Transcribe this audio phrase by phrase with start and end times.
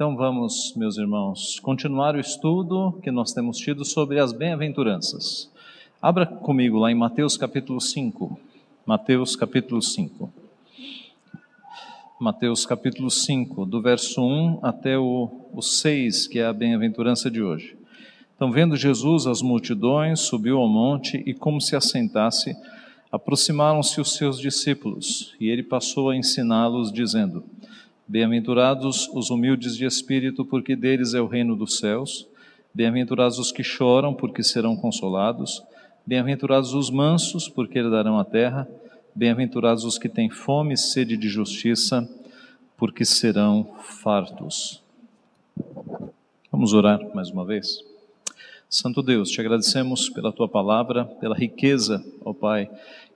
[0.00, 5.52] Então vamos, meus irmãos, continuar o estudo que nós temos tido sobre as bem-aventuranças.
[6.00, 8.40] Abra comigo lá em Mateus capítulo 5.
[8.86, 10.32] Mateus capítulo 5.
[12.18, 17.42] Mateus capítulo 5, do verso 1 até o, o 6, que é a bem-aventurança de
[17.42, 17.76] hoje.
[18.34, 22.56] Então, vendo Jesus as multidões, subiu ao monte e, como se assentasse,
[23.12, 27.44] aproximaram-se os seus discípulos, e ele passou a ensiná-los, dizendo:
[28.10, 32.26] Bem-aventurados os humildes de espírito, porque deles é o reino dos céus.
[32.74, 35.62] Bem-aventurados os que choram, porque serão consolados.
[36.04, 38.66] Bem-aventurados os mansos, porque herdarão a terra.
[39.14, 42.10] Bem-aventurados os que têm fome e sede de justiça,
[42.76, 44.82] porque serão fartos.
[46.50, 47.78] Vamos orar mais uma vez.
[48.68, 52.68] Santo Deus, te agradecemos pela tua palavra, pela riqueza, ó Pai,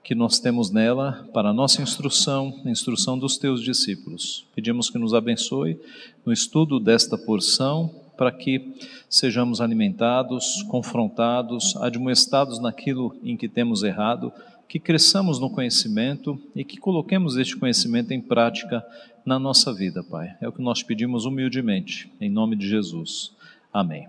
[0.05, 4.45] que nós temos nela para a nossa instrução, instrução dos teus discípulos.
[4.53, 5.79] Pedimos que nos abençoe
[6.23, 8.75] no estudo desta porção, para que
[9.09, 14.31] sejamos alimentados, confrontados, admoestados naquilo em que temos errado,
[14.69, 18.85] que cresçamos no conhecimento e que coloquemos este conhecimento em prática
[19.25, 20.35] na nossa vida, Pai.
[20.39, 23.31] É o que nós pedimos humildemente, em nome de Jesus.
[23.73, 24.07] Amém.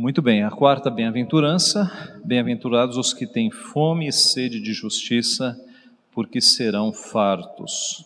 [0.00, 1.90] Muito bem, a quarta bem-aventurança:
[2.24, 5.60] bem-aventurados os que têm fome e sede de justiça,
[6.12, 8.04] porque serão fartos.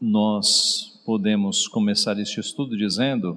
[0.00, 3.36] Nós podemos começar este estudo dizendo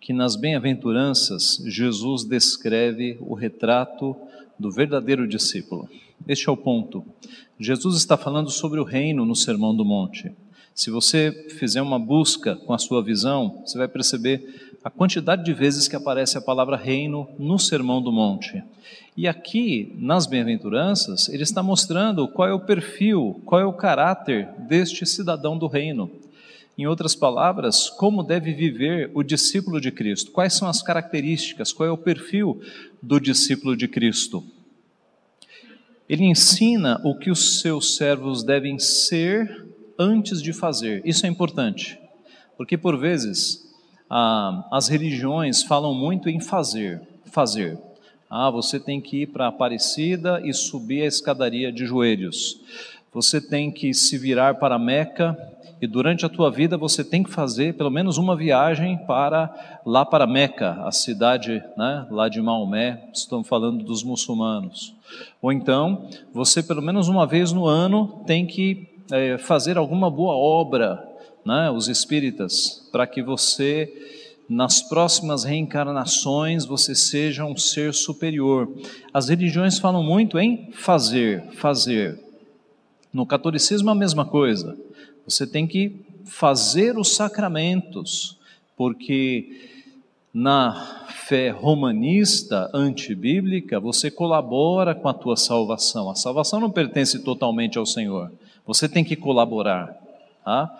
[0.00, 4.14] que nas bem-aventuranças Jesus descreve o retrato
[4.56, 5.90] do verdadeiro discípulo.
[6.28, 7.04] Este é o ponto.
[7.58, 10.32] Jesus está falando sobre o reino no Sermão do Monte.
[10.76, 15.54] Se você fizer uma busca com a sua visão, você vai perceber a quantidade de
[15.54, 18.62] vezes que aparece a palavra reino no Sermão do Monte.
[19.16, 24.50] E aqui, nas bem-aventuranças, ele está mostrando qual é o perfil, qual é o caráter
[24.68, 26.10] deste cidadão do reino.
[26.76, 30.30] Em outras palavras, como deve viver o discípulo de Cristo?
[30.30, 31.72] Quais são as características?
[31.72, 32.60] Qual é o perfil
[33.02, 34.44] do discípulo de Cristo?
[36.06, 41.02] Ele ensina o que os seus servos devem ser antes de fazer.
[41.04, 41.98] Isso é importante,
[42.56, 43.66] porque por vezes
[44.08, 47.78] ah, as religiões falam muito em fazer, fazer.
[48.28, 52.60] Ah, você tem que ir para Aparecida e subir a escadaria de joelhos.
[53.12, 55.36] Você tem que se virar para Meca
[55.80, 60.04] e durante a tua vida você tem que fazer pelo menos uma viagem para lá
[60.04, 64.94] para Meca, a cidade né, lá de Maomé, estamos falando dos muçulmanos.
[65.40, 70.34] Ou então, você pelo menos uma vez no ano tem que é, fazer alguma boa
[70.34, 71.02] obra
[71.46, 73.92] né, os espíritas, para que você,
[74.48, 78.68] nas próximas reencarnações, você seja um ser superior.
[79.14, 82.18] As religiões falam muito em fazer, fazer.
[83.12, 84.76] No catolicismo, a mesma coisa.
[85.24, 88.36] Você tem que fazer os sacramentos,
[88.76, 89.76] porque
[90.34, 96.10] na fé romanista antibíblica, você colabora com a tua salvação.
[96.10, 98.30] A salvação não pertence totalmente ao Senhor.
[98.66, 99.96] Você tem que colaborar.
[100.44, 100.74] Tá?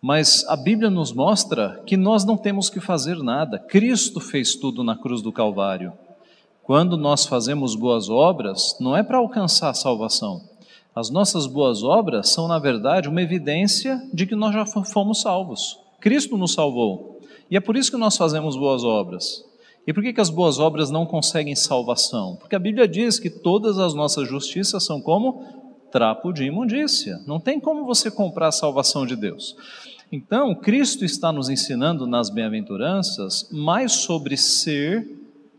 [0.00, 3.58] Mas a Bíblia nos mostra que nós não temos que fazer nada.
[3.58, 5.92] Cristo fez tudo na cruz do Calvário.
[6.62, 10.42] Quando nós fazemos boas obras, não é para alcançar a salvação.
[10.94, 15.78] As nossas boas obras são, na verdade, uma evidência de que nós já fomos salvos.
[16.00, 17.20] Cristo nos salvou.
[17.50, 19.44] E é por isso que nós fazemos boas obras.
[19.86, 22.36] E por que, que as boas obras não conseguem salvação?
[22.36, 25.57] Porque a Bíblia diz que todas as nossas justiças são como
[25.90, 27.20] trapo de imundícia.
[27.26, 29.56] Não tem como você comprar a salvação de Deus.
[30.10, 35.06] Então, Cristo está nos ensinando nas bem-aventuranças mais sobre ser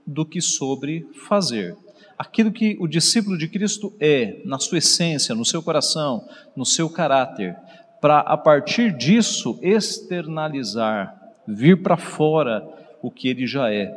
[0.05, 1.77] do que sobre fazer.
[2.17, 6.89] Aquilo que o discípulo de Cristo é, na sua essência, no seu coração, no seu
[6.89, 7.55] caráter,
[8.01, 11.15] para a partir disso externalizar,
[11.47, 12.67] vir para fora
[13.01, 13.93] o que ele já é.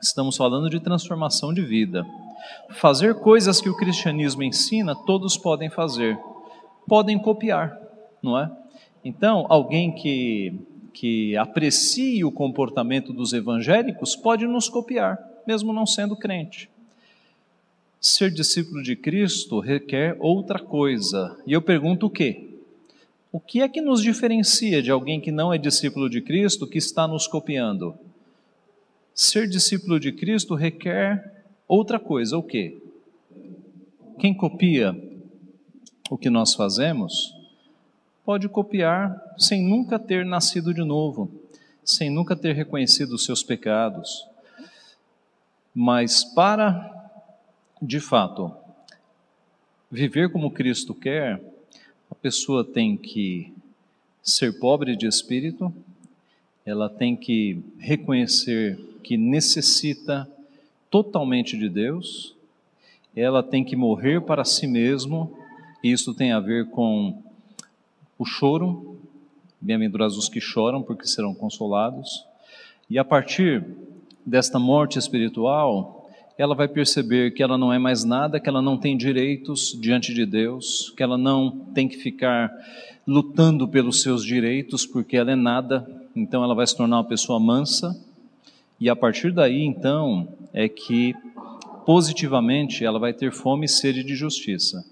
[0.00, 2.04] Estamos falando de transformação de vida.
[2.70, 6.18] Fazer coisas que o cristianismo ensina, todos podem fazer,
[6.86, 7.78] podem copiar,
[8.22, 8.50] não é?
[9.04, 10.54] Então, alguém que,
[10.92, 16.70] que aprecie o comportamento dos evangélicos pode nos copiar, mesmo não sendo crente.
[18.00, 21.36] Ser discípulo de Cristo requer outra coisa.
[21.46, 22.48] E eu pergunto o quê?
[23.30, 26.78] O que é que nos diferencia de alguém que não é discípulo de Cristo, que
[26.78, 27.94] está nos copiando?
[29.14, 31.41] Ser discípulo de Cristo requer
[31.74, 32.82] Outra coisa, o que?
[34.18, 34.94] Quem copia
[36.10, 37.34] o que nós fazemos,
[38.26, 41.30] pode copiar sem nunca ter nascido de novo,
[41.82, 44.28] sem nunca ter reconhecido os seus pecados.
[45.74, 47.10] Mas para,
[47.80, 48.54] de fato,
[49.90, 51.42] viver como Cristo quer,
[52.10, 53.50] a pessoa tem que
[54.22, 55.72] ser pobre de espírito,
[56.66, 60.30] ela tem que reconhecer que necessita
[60.92, 62.36] totalmente de Deus,
[63.16, 65.32] ela tem que morrer para si mesmo,
[65.82, 67.16] e isso tem a ver com
[68.18, 68.98] o choro,
[69.58, 72.26] bem-aventurados os que choram, porque serão consolados,
[72.90, 73.64] e a partir
[74.24, 78.76] desta morte espiritual, ela vai perceber que ela não é mais nada, que ela não
[78.76, 82.52] tem direitos diante de Deus, que ela não tem que ficar
[83.06, 87.40] lutando pelos seus direitos, porque ela é nada, então ela vai se tornar uma pessoa
[87.40, 87.98] mansa,
[88.82, 91.14] e a partir daí, então, é que
[91.86, 94.84] positivamente ela vai ter fome e sede de justiça.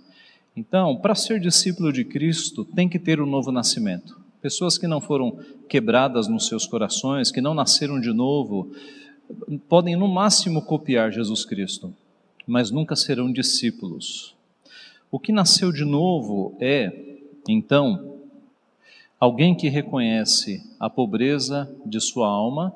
[0.56, 4.16] Então, para ser discípulo de Cristo, tem que ter o um novo nascimento.
[4.40, 5.36] Pessoas que não foram
[5.68, 8.70] quebradas nos seus corações, que não nasceram de novo,
[9.68, 11.92] podem no máximo copiar Jesus Cristo,
[12.46, 14.36] mas nunca serão discípulos.
[15.10, 17.16] O que nasceu de novo é,
[17.48, 18.20] então,
[19.18, 22.72] alguém que reconhece a pobreza de sua alma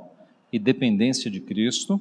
[0.54, 2.00] e dependência de Cristo,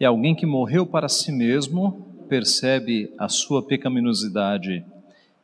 [0.00, 4.82] é alguém que morreu para si mesmo, percebe a sua pecaminosidade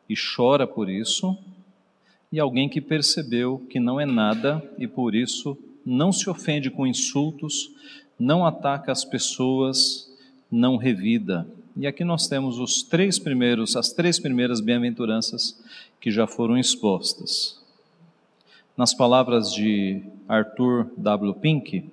[0.08, 1.36] e chora por isso,
[2.32, 6.86] e alguém que percebeu que não é nada e por isso não se ofende com
[6.86, 7.70] insultos,
[8.18, 10.10] não ataca as pessoas,
[10.50, 11.46] não revida.
[11.76, 15.62] E aqui nós temos os três primeiros, as três primeiras bem-aventuranças
[16.00, 17.59] que já foram expostas.
[18.80, 21.34] Nas palavras de Arthur W.
[21.34, 21.84] Pink,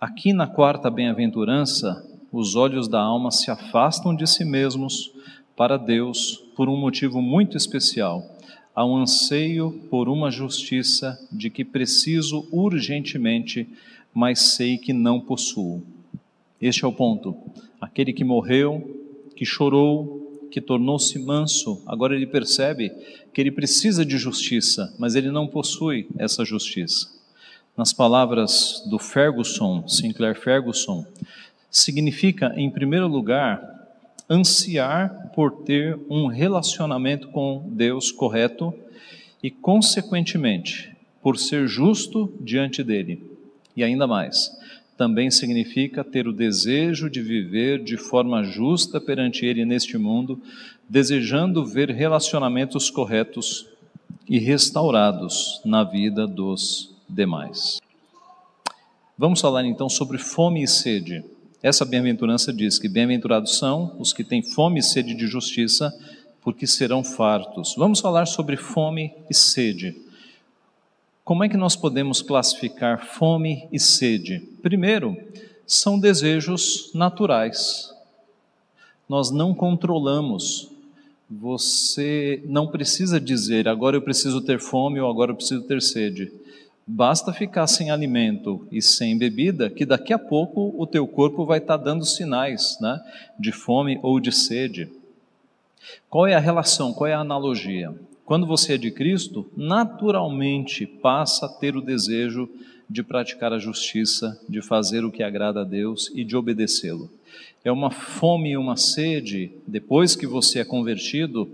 [0.00, 5.12] aqui na quarta bem-aventurança, os olhos da alma se afastam de si mesmos
[5.56, 8.28] para Deus por um motivo muito especial
[8.74, 13.68] há um anseio por uma justiça de que preciso urgentemente,
[14.12, 15.84] mas sei que não possuo.
[16.60, 17.36] Este é o ponto.
[17.80, 19.06] Aquele que morreu,
[19.36, 20.17] que chorou,
[20.50, 22.90] que tornou-se manso, agora ele percebe
[23.32, 27.08] que ele precisa de justiça, mas ele não possui essa justiça.
[27.76, 31.06] Nas palavras do Ferguson, Sinclair Ferguson,
[31.70, 33.62] significa, em primeiro lugar,
[34.28, 38.74] ansiar por ter um relacionamento com Deus correto
[39.42, 40.92] e, consequentemente,
[41.22, 43.22] por ser justo diante dele.
[43.76, 44.50] E ainda mais,
[44.98, 50.42] também significa ter o desejo de viver de forma justa perante ele neste mundo,
[50.88, 53.68] desejando ver relacionamentos corretos
[54.28, 57.80] e restaurados na vida dos demais.
[59.16, 61.24] Vamos falar então sobre fome e sede.
[61.62, 65.96] Essa bem-aventurança diz que bem-aventurados são os que têm fome e sede de justiça,
[66.42, 67.74] porque serão fartos.
[67.76, 70.07] Vamos falar sobre fome e sede.
[71.28, 74.38] Como é que nós podemos classificar fome e sede?
[74.62, 75.14] Primeiro,
[75.66, 77.94] são desejos naturais.
[79.06, 80.70] Nós não controlamos.
[81.28, 86.32] Você não precisa dizer agora eu preciso ter fome ou agora eu preciso ter sede.
[86.86, 91.58] Basta ficar sem alimento e sem bebida, que daqui a pouco o teu corpo vai
[91.58, 93.02] estar dando sinais né,
[93.38, 94.90] de fome ou de sede.
[96.08, 97.94] Qual é a relação, qual é a analogia?
[98.28, 102.46] Quando você é de Cristo, naturalmente passa a ter o desejo
[102.86, 107.08] de praticar a justiça, de fazer o que agrada a Deus e de obedecê-lo.
[107.64, 111.48] É uma fome e uma sede, depois que você é convertido,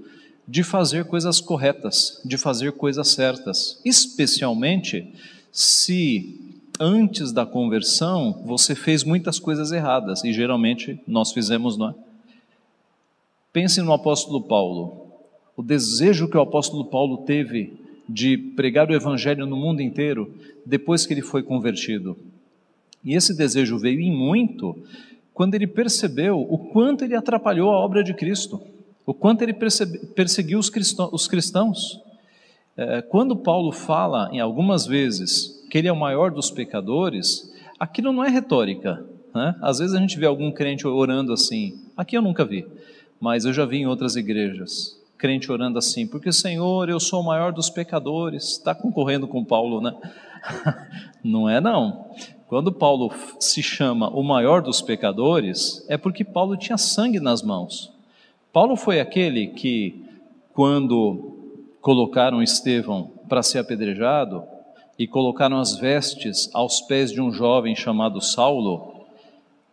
[0.48, 5.14] de fazer coisas corretas, de fazer coisas certas, especialmente
[5.52, 11.94] se antes da conversão você fez muitas coisas erradas, e geralmente nós fizemos, não é?
[13.52, 15.03] Pense no apóstolo Paulo.
[15.56, 17.74] O desejo que o apóstolo Paulo teve
[18.08, 20.32] de pregar o evangelho no mundo inteiro
[20.64, 22.16] depois que ele foi convertido.
[23.04, 24.76] E esse desejo veio em muito
[25.32, 28.60] quando ele percebeu o quanto ele atrapalhou a obra de Cristo
[29.06, 29.52] o quanto ele
[30.14, 32.00] perseguiu os cristãos.
[32.76, 38.12] É, quando Paulo fala, em algumas vezes, que ele é o maior dos pecadores, aquilo
[38.12, 39.04] não é retórica.
[39.34, 39.54] Né?
[39.60, 42.66] Às vezes a gente vê algum crente orando assim, aqui eu nunca vi,
[43.20, 47.24] mas eu já vi em outras igrejas, crente orando assim, porque Senhor, eu sou o
[47.24, 49.94] maior dos pecadores, está concorrendo com Paulo, né?
[51.24, 52.10] não é não.
[52.46, 57.90] Quando Paulo se chama o maior dos pecadores, é porque Paulo tinha sangue nas mãos.
[58.52, 60.04] Paulo foi aquele que,
[60.52, 61.38] quando
[61.80, 64.44] colocaram Estevão para ser apedrejado
[64.98, 68.93] e colocaram as vestes aos pés de um jovem chamado Saulo,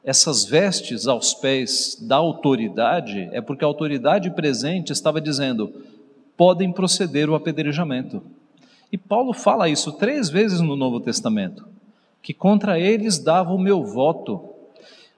[0.04, 5.72] essas vestes aos pés da autoridade é porque a autoridade presente estava dizendo:
[6.36, 8.22] podem proceder o apedrejamento.
[8.92, 11.68] E Paulo fala isso três vezes no Novo Testamento:
[12.22, 14.44] que contra eles dava o meu voto,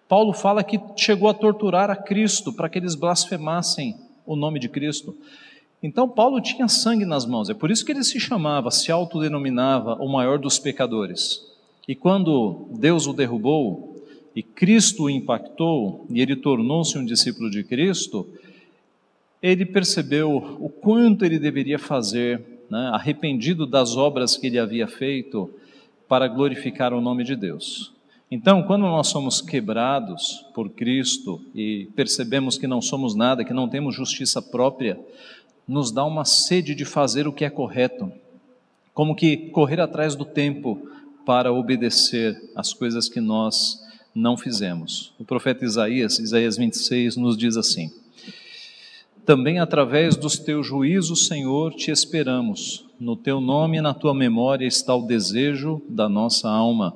[0.07, 4.67] Paulo fala que chegou a torturar a Cristo para que eles blasfemassem o nome de
[4.67, 5.15] Cristo.
[5.81, 9.95] Então Paulo tinha sangue nas mãos, é por isso que ele se chamava, se autodenominava
[9.95, 11.41] o maior dos pecadores.
[11.87, 13.92] E quando Deus o derrubou
[14.35, 18.27] e Cristo o impactou e ele tornou-se um discípulo de Cristo,
[19.41, 25.49] ele percebeu o quanto ele deveria fazer, né, arrependido das obras que ele havia feito,
[26.07, 27.91] para glorificar o nome de Deus.
[28.31, 33.67] Então, quando nós somos quebrados por Cristo e percebemos que não somos nada, que não
[33.67, 34.99] temos justiça própria,
[35.67, 38.11] nos dá uma sede de fazer o que é correto,
[38.93, 40.81] como que correr atrás do tempo
[41.25, 43.82] para obedecer às coisas que nós
[44.13, 45.13] não fizemos.
[45.19, 47.91] O profeta Isaías, Isaías 26, nos diz assim:
[49.25, 52.85] Também através dos teus juízos, Senhor, te esperamos.
[52.99, 56.93] No teu nome e na tua memória está o desejo da nossa alma.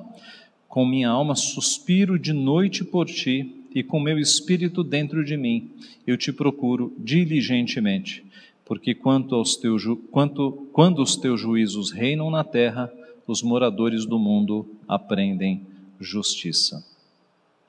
[0.68, 5.70] Com minha alma suspiro de noite por ti, e com meu espírito dentro de mim,
[6.06, 8.24] eu te procuro diligentemente
[8.68, 12.92] porque quanto aos teus, quanto, quando os teus juízos reinam na terra,
[13.26, 15.66] os moradores do mundo aprendem
[15.98, 16.84] justiça.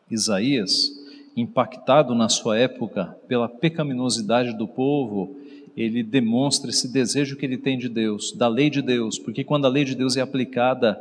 [0.09, 0.91] Isaías,
[1.35, 5.35] impactado na sua época pela pecaminosidade do povo,
[5.75, 9.65] ele demonstra esse desejo que ele tem de Deus, da lei de Deus, porque quando
[9.65, 10.99] a lei de Deus é aplicada,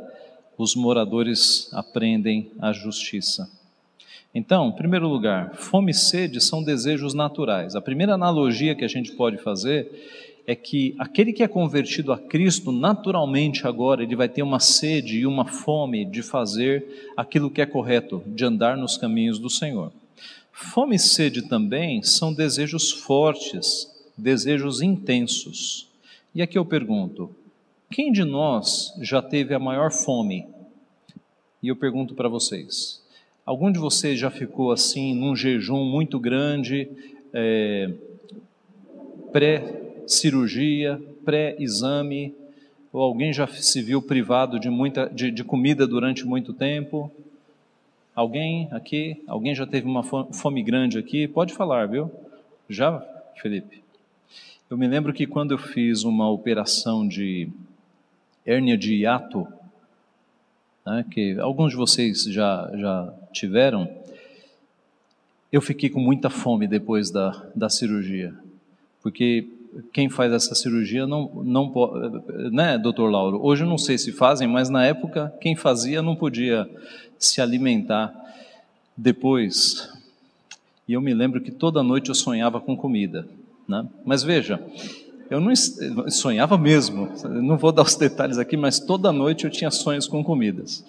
[0.57, 3.49] os moradores aprendem a justiça.
[4.33, 7.75] Então, em primeiro lugar, fome e sede são desejos naturais.
[7.75, 12.17] A primeira analogia que a gente pode fazer é que aquele que é convertido a
[12.17, 17.61] Cristo, naturalmente agora ele vai ter uma sede e uma fome de fazer aquilo que
[17.61, 19.91] é correto, de andar nos caminhos do Senhor.
[20.51, 25.87] Fome e sede também são desejos fortes, desejos intensos.
[26.33, 27.29] E aqui eu pergunto:
[27.91, 30.47] quem de nós já teve a maior fome?
[31.61, 33.03] E eu pergunto para vocês:
[33.45, 36.89] Algum de vocês já ficou assim num jejum muito grande,
[37.31, 37.93] é,
[40.09, 42.33] pré-cirurgia, pré-exame,
[42.91, 47.11] ou alguém já se viu privado de muita de, de, comida durante muito tempo?
[48.15, 49.23] Alguém aqui?
[49.27, 51.27] Alguém já teve uma fome grande aqui?
[51.27, 52.11] Pode falar, viu?
[52.67, 52.99] Já,
[53.39, 53.83] Felipe?
[54.69, 57.47] Eu me lembro que quando eu fiz uma operação de
[58.45, 59.47] hérnia de hiato,
[60.85, 63.87] né, que alguns de vocês já, já tiveram,
[65.51, 68.33] eu fiquei com muita fome depois da, da cirurgia,
[69.01, 69.47] porque
[69.93, 72.19] quem faz essa cirurgia não, não pode,
[72.51, 73.39] né, doutor Lauro?
[73.41, 76.69] Hoje não sei se fazem, mas na época quem fazia não podia
[77.17, 78.13] se alimentar
[78.95, 79.89] depois.
[80.87, 83.27] E eu me lembro que toda noite eu sonhava com comida,
[83.67, 83.85] né?
[84.03, 84.59] Mas veja,
[85.29, 89.69] eu não sonhava mesmo, não vou dar os detalhes aqui, mas toda noite eu tinha
[89.69, 90.83] sonhos com comidas.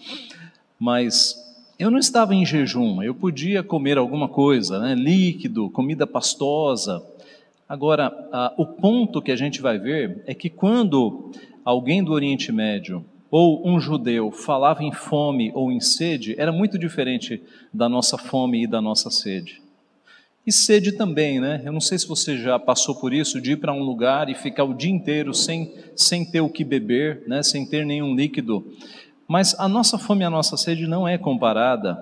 [0.79, 1.37] Mas
[1.79, 7.03] eu não estava em jejum, eu podia comer alguma coisa, né, líquido, comida pastosa.
[7.71, 8.13] Agora,
[8.57, 11.31] o ponto que a gente vai ver é que quando
[11.65, 16.77] alguém do Oriente Médio ou um judeu falava em fome ou em sede, era muito
[16.77, 17.41] diferente
[17.73, 19.63] da nossa fome e da nossa sede.
[20.45, 21.63] E sede também, né?
[21.65, 24.35] Eu não sei se você já passou por isso, de ir para um lugar e
[24.35, 27.41] ficar o dia inteiro sem, sem ter o que beber, né?
[27.41, 28.67] sem ter nenhum líquido.
[29.29, 31.97] Mas a nossa fome e a nossa sede não é comparada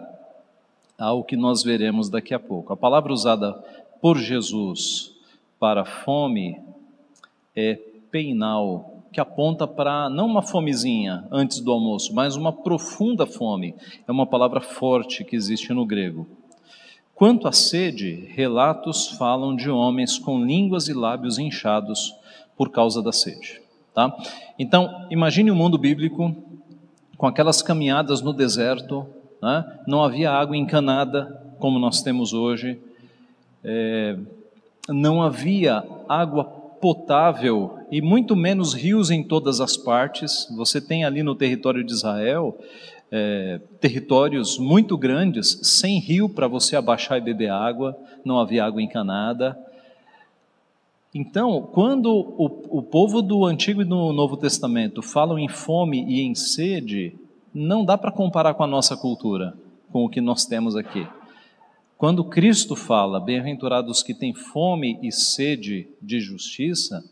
[0.97, 2.73] ao que nós veremos daqui a pouco.
[2.73, 3.53] A palavra usada
[4.01, 5.18] por Jesus
[5.59, 6.61] para fome
[7.55, 7.75] é
[8.11, 13.75] peinal, que aponta para não uma fomezinha antes do almoço, mas uma profunda fome.
[14.07, 16.27] É uma palavra forte que existe no grego.
[17.15, 22.15] Quanto à sede, relatos falam de homens com línguas e lábios inchados
[22.57, 23.61] por causa da sede.
[23.93, 24.17] Tá?
[24.57, 26.37] Então, imagine o mundo bíblico
[27.17, 29.05] com aquelas caminhadas no deserto,
[29.43, 29.81] né?
[29.87, 32.81] não havia água encanada como nós temos hoje,
[33.65, 34.17] é,
[34.89, 40.47] não havia água potável e muito menos rios em todas as partes.
[40.57, 42.59] Você tem ali no território de Israel
[43.11, 48.83] é, territórios muito grandes, sem rio para você abaixar e beber água, não havia água
[48.83, 49.59] encanada.
[51.15, 56.21] Então, quando o, o povo do Antigo e do Novo Testamento falam em fome e
[56.21, 57.15] em sede,
[57.55, 59.55] não dá para comparar com a nossa cultura,
[59.91, 61.07] com o que nós temos aqui.
[61.99, 67.03] Quando Cristo fala, bem-aventurados que têm fome e sede de justiça,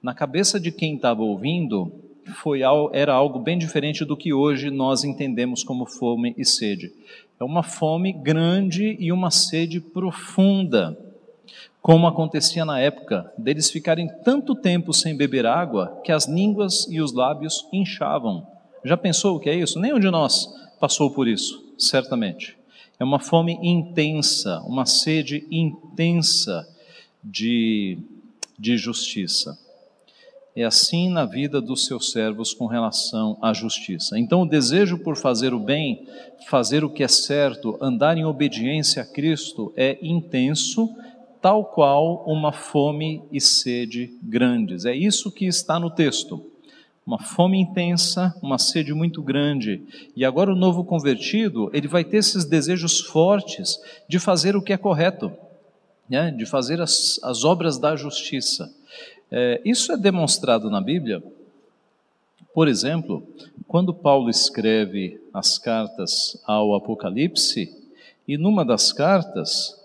[0.00, 1.92] na cabeça de quem estava ouvindo,
[2.36, 2.60] foi,
[2.92, 6.92] era algo bem diferente do que hoje nós entendemos como fome e sede.
[7.40, 10.96] É uma fome grande e uma sede profunda,
[11.82, 17.00] como acontecia na época, deles ficarem tanto tempo sem beber água que as línguas e
[17.00, 18.46] os lábios inchavam.
[18.84, 19.80] Já pensou o que é isso?
[19.80, 20.46] Nenhum de nós
[20.78, 22.56] passou por isso, certamente.
[22.98, 26.66] É uma fome intensa, uma sede intensa
[27.22, 27.98] de,
[28.58, 29.58] de justiça.
[30.54, 34.18] É assim na vida dos seus servos com relação à justiça.
[34.18, 36.08] Então, o desejo por fazer o bem,
[36.48, 40.88] fazer o que é certo, andar em obediência a Cristo é intenso,
[41.42, 44.86] tal qual uma fome e sede grandes.
[44.86, 46.42] É isso que está no texto.
[47.06, 49.80] Uma fome intensa, uma sede muito grande.
[50.16, 54.72] E agora o novo convertido, ele vai ter esses desejos fortes de fazer o que
[54.72, 55.32] é correto,
[56.10, 56.32] né?
[56.32, 58.74] de fazer as, as obras da justiça.
[59.30, 61.22] É, isso é demonstrado na Bíblia,
[62.56, 63.22] por exemplo,
[63.68, 67.70] quando Paulo escreve as cartas ao Apocalipse,
[68.26, 69.78] e numa das cartas,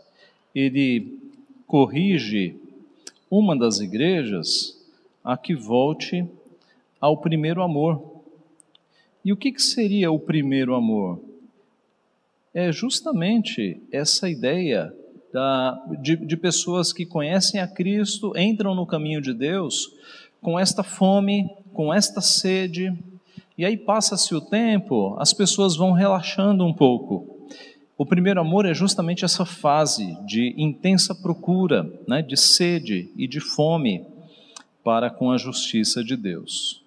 [0.56, 1.20] ele
[1.68, 2.56] corrige
[3.30, 4.82] uma das igrejas
[5.22, 6.25] a que volte
[7.01, 8.22] ao primeiro amor.
[9.25, 11.20] E o que, que seria o primeiro amor?
[12.53, 14.93] É justamente essa ideia
[15.34, 19.91] da, de, de pessoas que conhecem a Cristo, entram no caminho de Deus
[20.41, 22.93] com esta fome, com esta sede,
[23.58, 27.48] e aí passa-se o tempo, as pessoas vão relaxando um pouco.
[27.98, 33.39] O primeiro amor é justamente essa fase de intensa procura, né, de sede e de
[33.39, 34.03] fome
[34.84, 36.81] para com a justiça de Deus.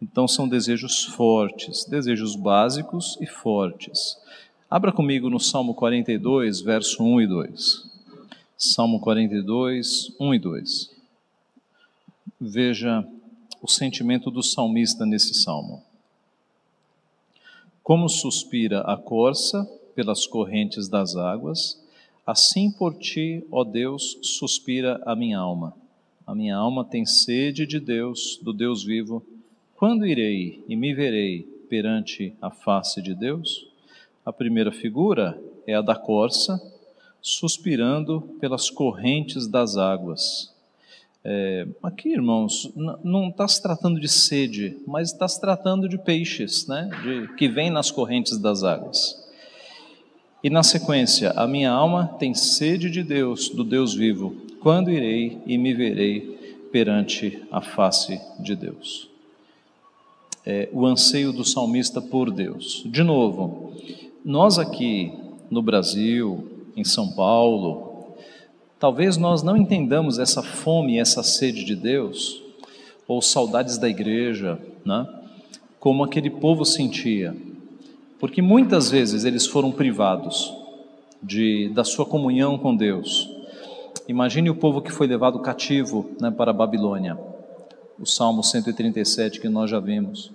[0.00, 4.16] Então são desejos fortes, desejos básicos e fortes.
[4.70, 7.90] Abra comigo no Salmo 42, verso 1 e 2.
[8.56, 10.90] Salmo 42, 1 e 2.
[12.40, 13.06] Veja
[13.60, 15.82] o sentimento do salmista nesse salmo.
[17.82, 21.82] Como suspira a corça pelas correntes das águas,
[22.26, 25.74] assim por ti, ó Deus, suspira a minha alma.
[26.26, 29.24] A minha alma tem sede de Deus, do Deus vivo.
[29.78, 33.68] Quando irei e me verei perante a face de Deus?
[34.26, 36.60] A primeira figura é a da corça,
[37.22, 40.52] suspirando pelas correntes das águas.
[41.24, 42.72] É, aqui, irmãos,
[43.04, 46.90] não está se tratando de sede, mas está se tratando de peixes, né?
[47.04, 49.30] De, que vêm nas correntes das águas.
[50.42, 54.34] E na sequência, a minha alma tem sede de Deus, do Deus vivo.
[54.58, 59.07] Quando irei e me verei perante a face de Deus?
[60.50, 62.82] É, o anseio do salmista por Deus.
[62.86, 63.74] De novo,
[64.24, 65.12] nós aqui
[65.50, 66.42] no Brasil,
[66.74, 68.14] em São Paulo,
[68.80, 72.42] talvez nós não entendamos essa fome essa sede de Deus,
[73.06, 75.06] ou saudades da igreja, né?
[75.78, 77.36] como aquele povo sentia,
[78.18, 80.50] porque muitas vezes eles foram privados
[81.22, 83.30] de, da sua comunhão com Deus.
[84.08, 87.18] Imagine o povo que foi levado cativo né, para a Babilônia,
[87.98, 90.30] o Salmo 137 que nós já vimos.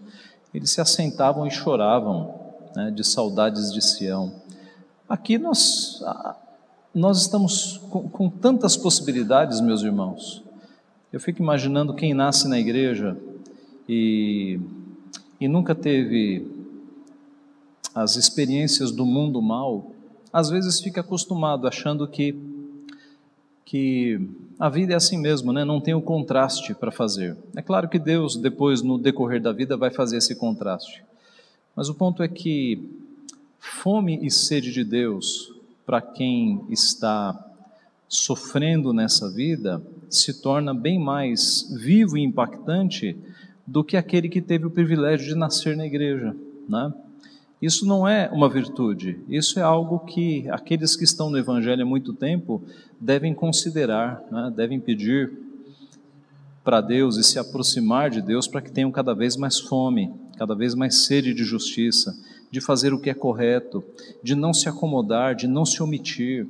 [0.53, 2.33] Eles se assentavam e choravam
[2.75, 4.33] né, de saudades de Sião.
[5.07, 6.03] Aqui nós,
[6.93, 10.43] nós estamos com, com tantas possibilidades, meus irmãos.
[11.11, 13.17] Eu fico imaginando quem nasce na igreja
[13.87, 14.59] e,
[15.39, 16.47] e nunca teve
[17.93, 19.91] as experiências do mundo mal,
[20.31, 22.35] às vezes fica acostumado achando que
[23.65, 24.19] que
[24.59, 25.65] a vida é assim mesmo, né?
[25.65, 27.35] Não tem o contraste para fazer.
[27.55, 31.03] É claro que Deus depois no decorrer da vida vai fazer esse contraste.
[31.75, 32.87] Mas o ponto é que
[33.59, 35.51] fome e sede de Deus
[35.85, 37.37] para quem está
[38.07, 43.17] sofrendo nessa vida se torna bem mais vivo e impactante
[43.65, 46.35] do que aquele que teve o privilégio de nascer na igreja,
[46.69, 46.93] né?
[47.61, 51.85] Isso não é uma virtude, isso é algo que aqueles que estão no Evangelho há
[51.85, 52.61] muito tempo
[53.03, 54.51] devem considerar, né?
[54.55, 55.31] devem pedir
[56.63, 60.55] para Deus e se aproximar de Deus para que tenham cada vez mais fome, cada
[60.55, 62.17] vez mais sede de justiça,
[62.49, 63.83] de fazer o que é correto,
[64.23, 66.47] de não se acomodar, de não se omitir,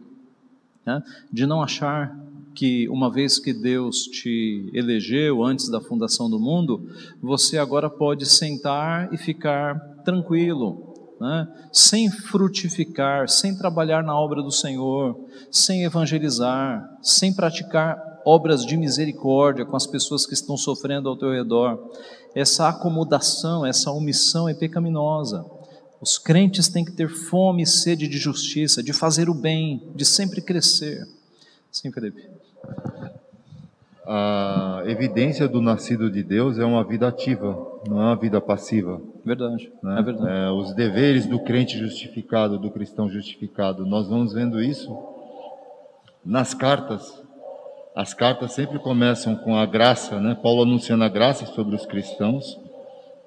[0.85, 1.01] né?
[1.31, 2.15] de não achar
[2.53, 6.87] que uma vez que Deus te elegeu antes da fundação do mundo,
[7.19, 10.92] você agora pode sentar e ficar tranquilo,
[11.23, 11.47] né?
[11.71, 15.17] sem frutificar, sem trabalhar na obra do Senhor,
[15.49, 21.31] sem evangelizar, sem praticar obras de misericórdia com as pessoas que estão sofrendo ao teu
[21.31, 21.91] redor.
[22.35, 25.45] Essa acomodação, essa omissão é pecaminosa.
[26.01, 30.03] Os crentes têm que ter fome e sede de justiça, de fazer o bem, de
[30.03, 31.07] sempre crescer.
[31.71, 32.32] Sim, Felipe.
[34.05, 37.55] A evidência do nascido de Deus é uma vida ativa,
[37.87, 39.01] não é uma vida passiva.
[39.25, 39.99] Verdade, né?
[39.99, 40.29] é verdade.
[40.29, 44.93] É, os deveres do crente justificado, do cristão justificado, nós vamos vendo isso
[46.25, 47.21] nas cartas.
[47.95, 50.37] As cartas sempre começam com a graça, né?
[50.41, 52.59] Paulo anunciando a graça sobre os cristãos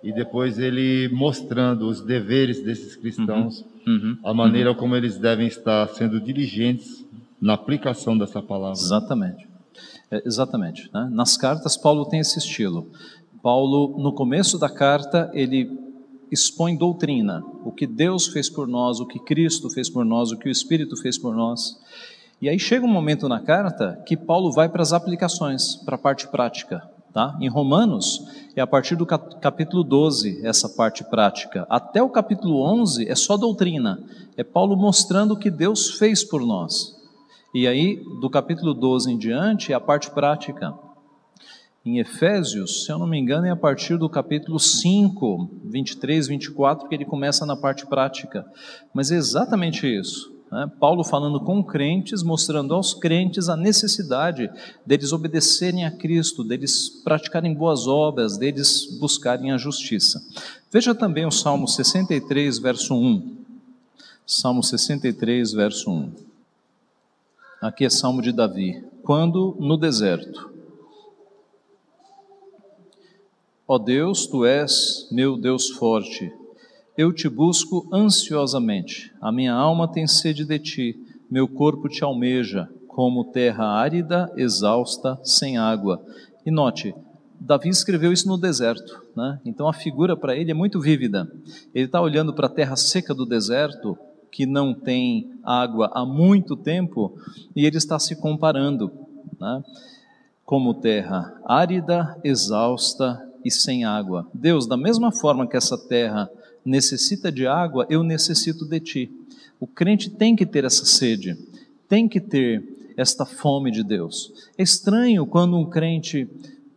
[0.02, 4.76] e depois ele mostrando os deveres desses cristãos, uhum, uhum, a maneira uhum.
[4.76, 7.06] como eles devem estar sendo diligentes
[7.40, 8.78] na aplicação dessa palavra.
[8.78, 9.55] Exatamente.
[10.10, 10.90] É, exatamente.
[10.92, 11.08] Né?
[11.12, 12.90] Nas cartas, Paulo tem esse estilo.
[13.42, 15.86] Paulo, no começo da carta, ele
[16.30, 20.36] expõe doutrina, o que Deus fez por nós, o que Cristo fez por nós, o
[20.36, 21.78] que o Espírito fez por nós.
[22.40, 25.98] E aí chega um momento na carta que Paulo vai para as aplicações, para a
[25.98, 26.82] parte prática.
[27.12, 27.34] Tá?
[27.40, 31.66] Em Romanos, é a partir do capítulo 12 essa parte prática.
[31.70, 33.98] Até o capítulo 11 é só doutrina.
[34.36, 36.95] É Paulo mostrando o que Deus fez por nós.
[37.58, 40.74] E aí, do capítulo 12 em diante, é a parte prática.
[41.86, 46.86] Em Efésios, se eu não me engano, é a partir do capítulo 5, 23, 24,
[46.86, 48.44] que ele começa na parte prática.
[48.92, 50.30] Mas é exatamente isso.
[50.52, 50.70] Né?
[50.78, 54.50] Paulo falando com crentes, mostrando aos crentes a necessidade
[54.84, 60.20] deles obedecerem a Cristo, deles praticarem boas obras, deles buscarem a justiça.
[60.70, 63.34] Veja também o Salmo 63, verso 1.
[64.26, 66.25] Salmo 63, verso 1.
[67.60, 68.84] Aqui é Salmo de Davi.
[69.02, 70.50] Quando no deserto.
[73.66, 76.32] Ó Deus, tu és meu Deus forte
[76.96, 79.12] eu te busco ansiosamente.
[79.20, 80.98] A minha alma tem sede de ti,
[81.30, 86.02] meu corpo te almeja, como terra árida, exausta, sem água.
[86.44, 86.94] E note,
[87.38, 89.38] Davi escreveu isso no deserto, né?
[89.44, 91.30] então a figura para ele é muito vívida.
[91.74, 93.98] Ele está olhando para a terra seca do deserto,
[94.36, 97.16] que não tem água há muito tempo,
[97.56, 98.92] e ele está se comparando
[99.40, 99.64] né?
[100.44, 104.28] como terra árida, exausta e sem água.
[104.34, 106.28] Deus, da mesma forma que essa terra
[106.62, 109.10] necessita de água, eu necessito de ti.
[109.58, 111.34] O crente tem que ter essa sede,
[111.88, 114.50] tem que ter esta fome de Deus.
[114.58, 116.28] É estranho quando um crente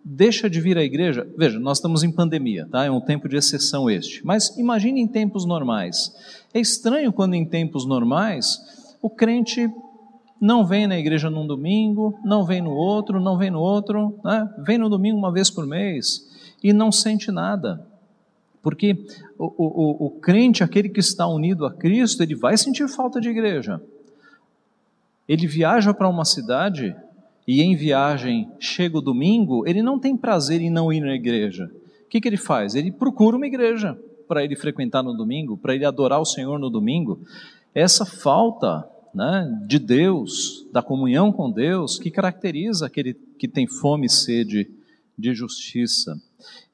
[0.03, 1.27] deixa de vir à igreja.
[1.37, 2.85] Veja, nós estamos em pandemia, tá?
[2.85, 4.25] É um tempo de exceção este.
[4.25, 6.15] Mas imagine em tempos normais.
[6.53, 8.59] É estranho quando em tempos normais
[9.01, 9.69] o crente
[10.39, 14.49] não vem na igreja num domingo, não vem no outro, não vem no outro, né?
[14.59, 16.27] vem no domingo uma vez por mês
[16.63, 17.85] e não sente nada.
[18.61, 19.05] Porque
[19.37, 23.29] o, o, o crente, aquele que está unido a Cristo, ele vai sentir falta de
[23.29, 23.81] igreja.
[25.27, 26.95] Ele viaja para uma cidade
[27.49, 31.65] e em viagem chega o domingo, ele não tem prazer em não ir na igreja.
[32.05, 32.75] O que, que ele faz?
[32.75, 36.69] Ele procura uma igreja para ele frequentar no domingo, para ele adorar o Senhor no
[36.69, 37.19] domingo.
[37.73, 44.05] Essa falta né, de Deus, da comunhão com Deus, que caracteriza aquele que tem fome
[44.05, 44.69] e sede
[45.17, 46.21] de justiça.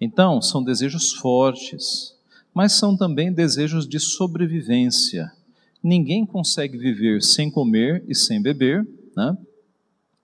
[0.02, 2.14] Então, são desejos fortes,
[2.54, 5.32] mas são também desejos de sobrevivência.
[5.82, 8.86] Ninguém consegue viver sem comer e sem beber,
[9.16, 9.38] né?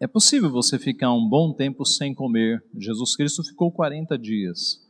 [0.01, 2.63] É possível você ficar um bom tempo sem comer.
[2.75, 4.81] Jesus Cristo ficou 40 dias.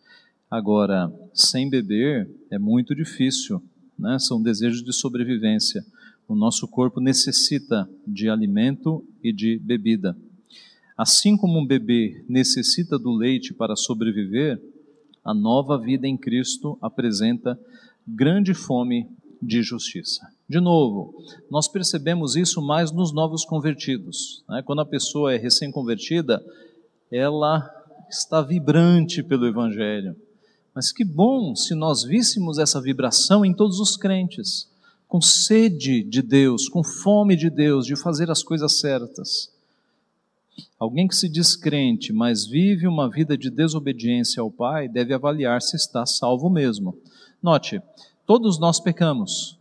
[0.49, 3.61] Agora, sem beber é muito difícil,
[3.99, 4.17] né?
[4.19, 5.85] São desejos de sobrevivência.
[6.29, 10.15] O nosso corpo necessita de alimento e de bebida.
[10.97, 14.63] Assim como um bebê necessita do leite para sobreviver,
[15.25, 17.59] a nova vida em Cristo apresenta
[18.07, 19.09] grande fome
[19.41, 20.27] de justiça.
[20.47, 21.15] De novo,
[21.49, 24.43] nós percebemos isso mais nos novos convertidos.
[24.47, 24.61] Né?
[24.61, 26.43] Quando a pessoa é recém-convertida,
[27.11, 27.69] ela
[28.09, 30.15] está vibrante pelo Evangelho.
[30.73, 34.69] Mas que bom se nós víssemos essa vibração em todos os crentes,
[35.07, 39.51] com sede de Deus, com fome de Deus, de fazer as coisas certas.
[40.79, 45.61] Alguém que se diz crente, mas vive uma vida de desobediência ao Pai, deve avaliar
[45.61, 46.97] se está salvo mesmo.
[47.41, 47.81] Note,
[48.31, 49.59] todos nós pecamos.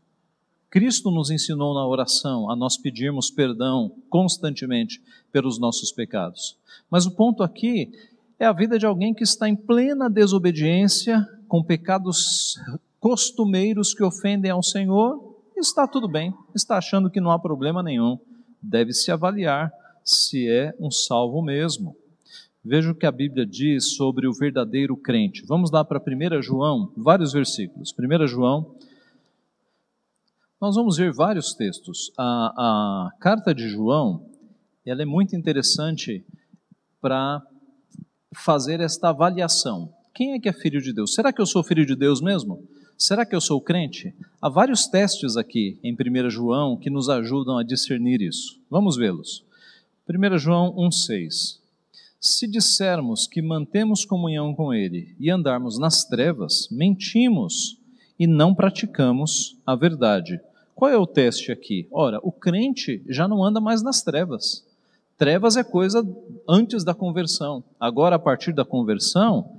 [0.70, 5.02] Cristo nos ensinou na oração a nós pedirmos perdão constantemente
[5.32, 6.56] pelos nossos pecados.
[6.88, 7.90] Mas o ponto aqui
[8.38, 12.60] é a vida de alguém que está em plena desobediência, com pecados
[13.00, 18.20] costumeiros que ofendem ao Senhor, está tudo bem, está achando que não há problema nenhum.
[18.62, 19.72] Deve se avaliar
[20.04, 21.96] se é um salvo mesmo.
[22.62, 25.42] Veja o que a Bíblia diz sobre o verdadeiro crente.
[25.46, 27.94] Vamos lá para 1 João, vários versículos.
[27.98, 28.74] 1 João,
[30.60, 32.12] nós vamos ver vários textos.
[32.18, 34.26] A, a carta de João,
[34.84, 36.22] ela é muito interessante
[37.00, 37.42] para
[38.34, 39.90] fazer esta avaliação.
[40.12, 41.14] Quem é que é filho de Deus?
[41.14, 42.62] Será que eu sou filho de Deus mesmo?
[42.98, 44.14] Será que eu sou crente?
[44.38, 48.60] Há vários testes aqui em 1 João que nos ajudam a discernir isso.
[48.68, 49.46] Vamos vê-los.
[50.06, 51.60] 1 João 1,6
[52.20, 57.78] Se dissermos que mantemos comunhão com Ele e andarmos nas trevas, mentimos
[58.18, 60.38] e não praticamos a verdade.
[60.74, 61.88] Qual é o teste aqui?
[61.90, 64.62] Ora, o crente já não anda mais nas trevas.
[65.16, 66.06] Trevas é coisa
[66.46, 67.64] antes da conversão.
[67.80, 69.52] Agora, a partir da conversão,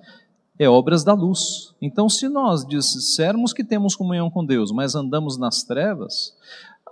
[0.59, 1.73] é obras da luz.
[1.81, 6.35] Então, se nós dissermos que temos comunhão com Deus, mas andamos nas trevas,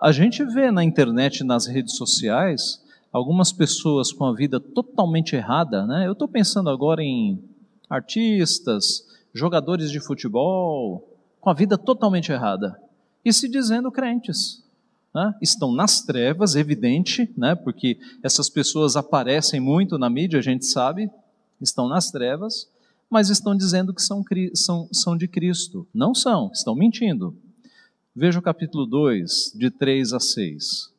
[0.01, 5.85] a gente vê na internet, nas redes sociais, algumas pessoas com a vida totalmente errada,
[5.85, 6.07] né?
[6.07, 7.43] Eu estou pensando agora em
[7.89, 11.07] artistas, jogadores de futebol,
[11.39, 12.79] com a vida totalmente errada,
[13.23, 14.63] e se dizendo crentes.
[15.13, 15.33] Né?
[15.41, 17.55] Estão nas trevas, evidente, né?
[17.55, 21.09] porque essas pessoas aparecem muito na mídia, a gente sabe,
[21.59, 22.69] estão nas trevas,
[23.09, 25.87] mas estão dizendo que são, são, são de Cristo.
[25.93, 27.35] Não são, estão mentindo.
[28.15, 30.93] Veja o capítulo 2, de 3 a 6.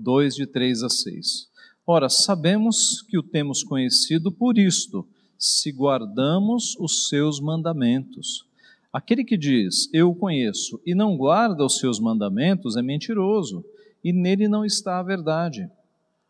[0.00, 1.48] 2, de 3 a 6.
[1.86, 5.06] Ora, sabemos que o temos conhecido por isto,
[5.38, 8.44] se guardamos os seus mandamentos.
[8.92, 13.64] Aquele que diz, eu o conheço, e não guarda os seus mandamentos, é mentiroso,
[14.04, 15.68] e nele não está a verdade.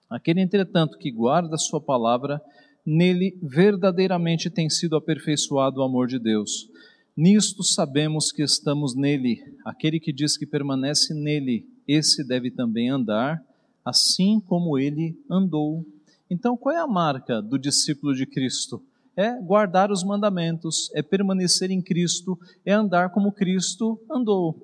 [0.09, 2.40] Aquele, entretanto, que guarda a sua palavra,
[2.85, 6.68] nele verdadeiramente tem sido aperfeiçoado o amor de Deus.
[7.16, 9.42] Nisto sabemos que estamos nele.
[9.64, 13.44] Aquele que diz que permanece nele, esse deve também andar
[13.85, 15.85] assim como ele andou.
[16.31, 18.83] Então, qual é a marca do discípulo de Cristo?
[19.16, 24.57] É guardar os mandamentos, é permanecer em Cristo, é andar como Cristo andou.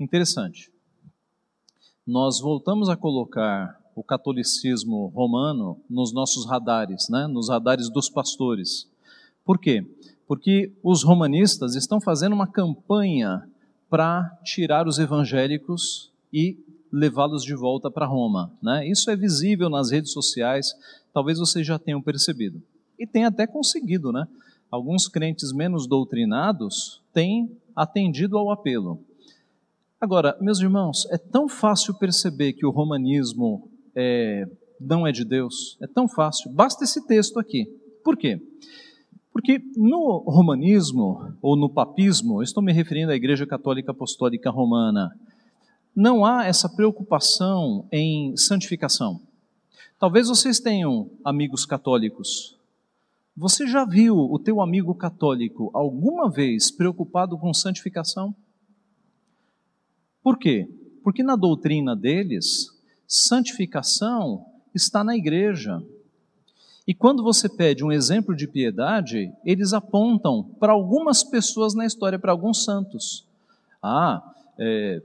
[0.00, 0.72] Interessante.
[2.06, 7.26] Nós voltamos a colocar o catolicismo romano nos nossos radares, né?
[7.26, 8.88] nos radares dos pastores.
[9.44, 9.86] Por quê?
[10.26, 13.46] Porque os romanistas estão fazendo uma campanha
[13.88, 16.56] para tirar os evangélicos e
[16.92, 18.52] levá-los de volta para Roma.
[18.62, 18.86] Né?
[18.86, 20.74] Isso é visível nas redes sociais,
[21.12, 22.62] talvez vocês já tenham percebido.
[22.98, 24.28] E tem até conseguido, né?
[24.70, 29.00] Alguns crentes menos doutrinados têm atendido ao apelo.
[30.00, 34.48] Agora, meus irmãos, é tão fácil perceber que o romanismo é,
[34.80, 37.66] não é de Deus, é tão fácil, basta esse texto aqui.
[38.04, 38.40] Por quê?
[39.32, 45.10] Porque no romanismo, ou no papismo, estou me referindo à Igreja Católica Apostólica Romana,
[45.94, 49.20] não há essa preocupação em santificação.
[49.98, 52.58] Talvez vocês tenham amigos católicos.
[53.36, 58.34] Você já viu o teu amigo católico alguma vez preocupado com santificação?
[60.22, 60.68] Por quê?
[61.02, 62.70] Porque na doutrina deles,
[63.06, 65.82] santificação está na igreja.
[66.86, 72.18] E quando você pede um exemplo de piedade, eles apontam para algumas pessoas na história,
[72.18, 73.24] para alguns santos.
[73.82, 74.22] Ah,
[74.58, 75.02] é,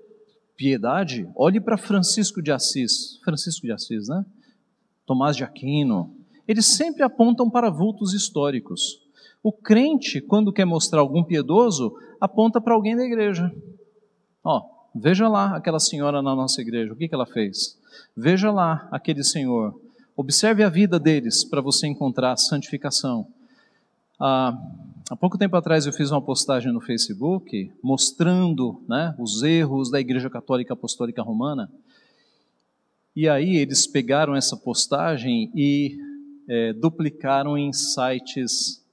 [0.58, 4.26] piedade, olhe para Francisco de Assis, Francisco de Assis, né?
[5.06, 6.14] Tomás de Aquino.
[6.48, 9.00] Eles sempre apontam para vultos históricos.
[9.44, 13.54] O crente, quando quer mostrar algum piedoso, aponta para alguém da igreja.
[14.44, 14.64] Ó,
[14.96, 17.80] veja lá aquela senhora na nossa igreja, o que, que ela fez?
[18.16, 19.80] Veja lá aquele senhor.
[20.16, 23.28] Observe a vida deles para você encontrar santificação.
[24.20, 24.58] Ah,
[25.10, 30.02] Há pouco tempo atrás eu fiz uma postagem no Facebook mostrando né, os erros da
[30.02, 31.72] Igreja Católica Apostólica Romana.
[33.16, 35.98] E aí eles pegaram essa postagem e
[36.46, 38.84] é, duplicaram em sites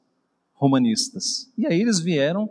[0.54, 1.50] romanistas.
[1.58, 2.48] E aí eles vieram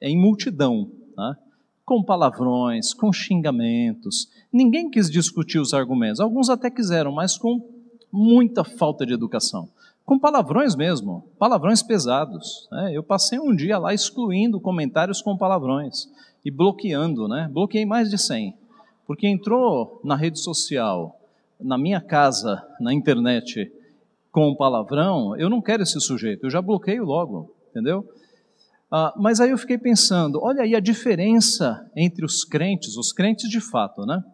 [0.00, 1.36] em multidão, né,
[1.84, 4.30] com palavrões, com xingamentos.
[4.50, 6.20] Ninguém quis discutir os argumentos.
[6.20, 7.62] Alguns até quiseram, mas com
[8.10, 9.68] muita falta de educação
[10.10, 12.68] com palavrões mesmo, palavrões pesados.
[12.72, 12.90] Né?
[12.92, 16.10] Eu passei um dia lá excluindo comentários com palavrões
[16.44, 17.48] e bloqueando, né?
[17.48, 18.52] Bloqueei mais de 100,
[19.06, 21.16] porque entrou na rede social,
[21.60, 23.70] na minha casa, na internet,
[24.32, 28.04] com palavrão, eu não quero esse sujeito, eu já bloqueio logo, entendeu?
[28.90, 33.48] Ah, mas aí eu fiquei pensando, olha aí a diferença entre os crentes, os crentes
[33.48, 34.24] de fato, né?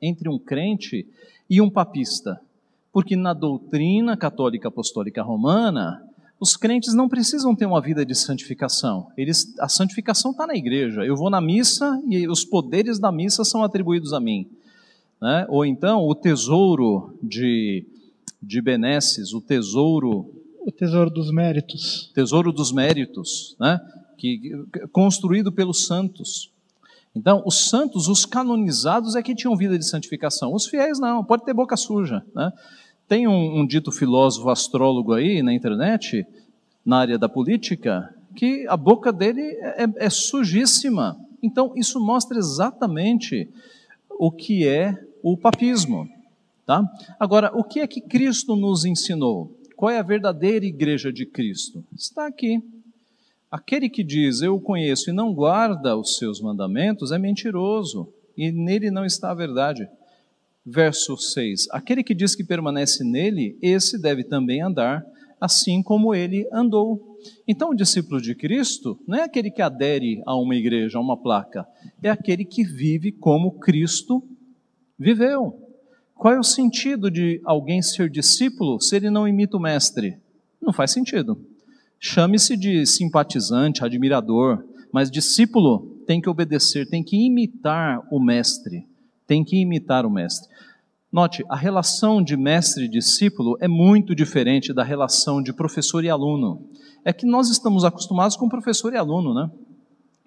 [0.00, 1.08] Entre um crente
[1.50, 2.40] e um papista.
[2.94, 6.00] Porque na doutrina católica apostólica romana,
[6.38, 9.08] os crentes não precisam ter uma vida de santificação.
[9.16, 11.04] Eles, a santificação está na igreja.
[11.04, 14.48] Eu vou na missa e os poderes da missa são atribuídos a mim.
[15.20, 15.44] Né?
[15.48, 17.84] Ou então o tesouro de,
[18.40, 20.32] de benesses, o tesouro.
[20.64, 22.12] O tesouro dos méritos.
[22.14, 23.80] Tesouro dos méritos, né?
[24.16, 24.52] que,
[24.92, 26.48] construído pelos santos.
[27.12, 30.54] Então, os santos, os canonizados, é que tinham vida de santificação.
[30.54, 32.24] Os fiéis não, pode ter boca suja.
[32.34, 32.52] Né?
[33.08, 36.26] Tem um, um dito filósofo astrólogo aí na internet,
[36.84, 41.18] na área da política, que a boca dele é, é, é sujíssima.
[41.42, 43.48] Então, isso mostra exatamente
[44.10, 46.08] o que é o papismo.
[46.66, 46.82] Tá?
[47.20, 49.54] Agora, o que é que Cristo nos ensinou?
[49.76, 51.84] Qual é a verdadeira igreja de Cristo?
[51.94, 52.62] Está aqui.
[53.50, 58.50] Aquele que diz eu o conheço e não guarda os seus mandamentos é mentiroso, e
[58.50, 59.88] nele não está a verdade
[60.64, 65.04] verso 6: Aquele que diz que permanece nele, esse deve também andar
[65.40, 67.18] assim como ele andou.
[67.46, 71.16] Então, o discípulo de Cristo não é aquele que adere a uma igreja, a uma
[71.16, 71.66] placa,
[72.02, 74.22] é aquele que vive como Cristo
[74.98, 75.60] Viveu.
[76.14, 80.16] Qual é o sentido de alguém ser discípulo se ele não imita o mestre?
[80.62, 81.38] Não faz sentido.
[81.98, 88.86] Chame-se de simpatizante, admirador, mas discípulo tem que obedecer, tem que imitar o mestre.
[89.26, 90.48] Tem que imitar o mestre.
[91.10, 96.10] Note, a relação de mestre e discípulo é muito diferente da relação de professor e
[96.10, 96.62] aluno.
[97.04, 99.50] É que nós estamos acostumados com professor e aluno, né?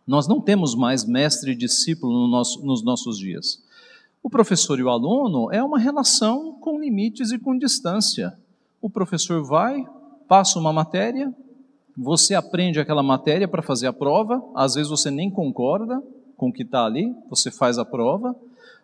[0.08, 3.62] Nós não temos mais mestre e discípulo no nosso, nos nossos dias.
[4.24, 8.38] O professor e o aluno é uma relação com limites e com distância.
[8.82, 9.86] O professor vai,
[10.28, 11.34] passa uma matéria,
[11.98, 16.02] você aprende aquela matéria para fazer a prova, às vezes você nem concorda
[16.38, 18.36] com o que está ali, você faz a prova,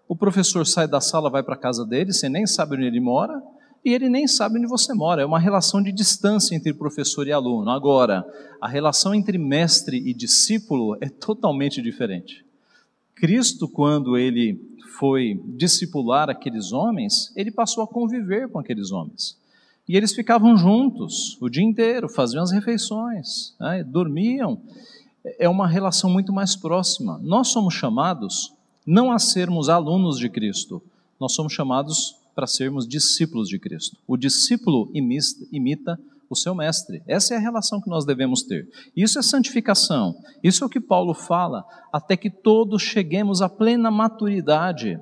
[0.08, 3.00] o professor sai da sala, vai para a casa dele, você nem sabe onde ele
[3.00, 3.42] mora,
[3.84, 5.22] e ele nem sabe onde você mora.
[5.22, 7.70] É uma relação de distância entre professor e aluno.
[7.70, 8.26] Agora,
[8.62, 12.46] a relação entre mestre e discípulo é totalmente diferente.
[13.16, 14.60] Cristo, quando ele
[14.98, 19.38] foi discipular aqueles homens, ele passou a conviver com aqueles homens.
[19.88, 24.62] E eles ficavam juntos o dia inteiro, faziam as refeições, né, dormiam.
[25.38, 27.20] É uma relação muito mais próxima.
[27.22, 28.54] Nós somos chamados
[28.86, 30.82] não a sermos alunos de Cristo,
[31.20, 33.98] nós somos chamados para sermos discípulos de Cristo.
[34.08, 37.02] O discípulo imita o seu mestre.
[37.08, 38.68] Essa é a relação que nós devemos ter.
[38.96, 40.16] Isso é santificação.
[40.44, 45.00] Isso é o que Paulo fala, até que todos cheguemos à plena maturidade,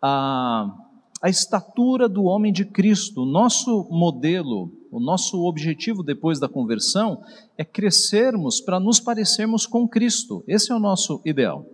[0.00, 0.74] à,
[1.22, 3.24] à estatura do homem de Cristo.
[3.24, 7.22] Nosso modelo, o nosso objetivo depois da conversão
[7.56, 10.42] é crescermos para nos parecermos com Cristo.
[10.48, 11.66] Esse é o nosso ideal.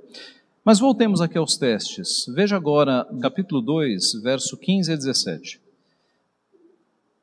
[0.64, 2.24] Mas voltemos aqui aos testes.
[2.32, 5.60] Veja agora, capítulo 2, verso 15 a 17.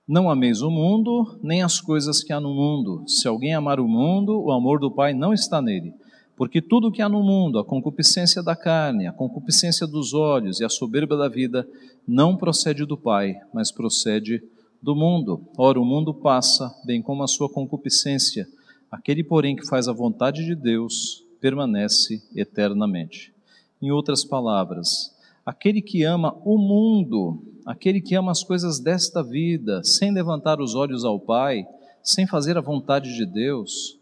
[0.06, 3.08] Não ameis o mundo, nem as coisas que há no mundo.
[3.08, 5.93] Se alguém amar o mundo, o amor do Pai não está nele.
[6.36, 10.65] Porque tudo que há no mundo, a concupiscência da carne, a concupiscência dos olhos e
[10.65, 11.65] a soberba da vida,
[12.06, 14.43] não procede do Pai, mas procede
[14.82, 15.41] do mundo.
[15.58, 18.45] Ora, o mundo passa, bem como a sua concupiscência.
[18.91, 23.34] Aquele, porém, que faz a vontade de Deus, permanece eternamente.
[23.82, 29.84] Em outras palavras, aquele que ama o mundo, aquele que ama as coisas desta vida,
[29.84, 31.65] sem levantar os olhos ao Pai,
[32.04, 33.97] sem fazer a vontade de Deus,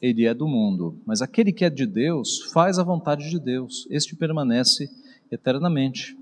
[0.00, 0.98] ele é do mundo.
[1.06, 4.90] Mas aquele que é de Deus faz a vontade de Deus, este permanece
[5.30, 6.16] eternamente.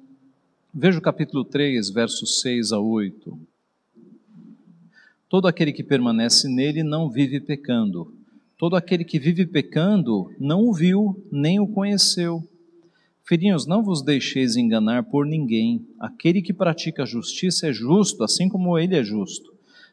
[0.73, 3.39] Veja o capítulo 3, versos 6 a 8.
[5.29, 8.13] Todo aquele que permanece nele não vive pecando
[8.57, 12.43] Todo aquele que vive pecando não o viu, nem o conheceu.
[13.25, 15.85] Filhinhos, não vos deixeis enganar por ninguém.
[15.99, 19.53] Aquele que pratica a justiça é justo, assim como ele é justo.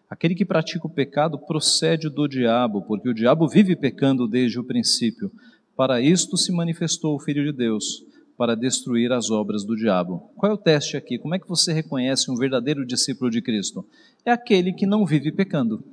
[0.10, 4.64] Aquele que pratica o pecado procede do diabo, porque o diabo vive pecando desde o
[4.64, 5.32] princípio.
[5.76, 8.06] Para isto se manifestou o Filho de Deus,
[8.38, 10.30] para destruir as obras do diabo.
[10.36, 11.18] Qual é o teste aqui?
[11.18, 13.86] Como é que você reconhece um verdadeiro discípulo de Cristo?
[14.26, 15.84] É aquele que não vive pecando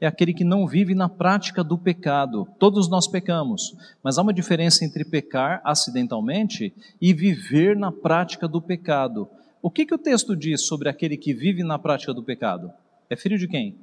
[0.00, 2.46] é aquele que não vive na prática do pecado.
[2.58, 8.60] Todos nós pecamos, mas há uma diferença entre pecar acidentalmente e viver na prática do
[8.60, 9.28] pecado.
[9.62, 12.70] O que, que o texto diz sobre aquele que vive na prática do pecado?
[13.08, 13.74] É filho de quem?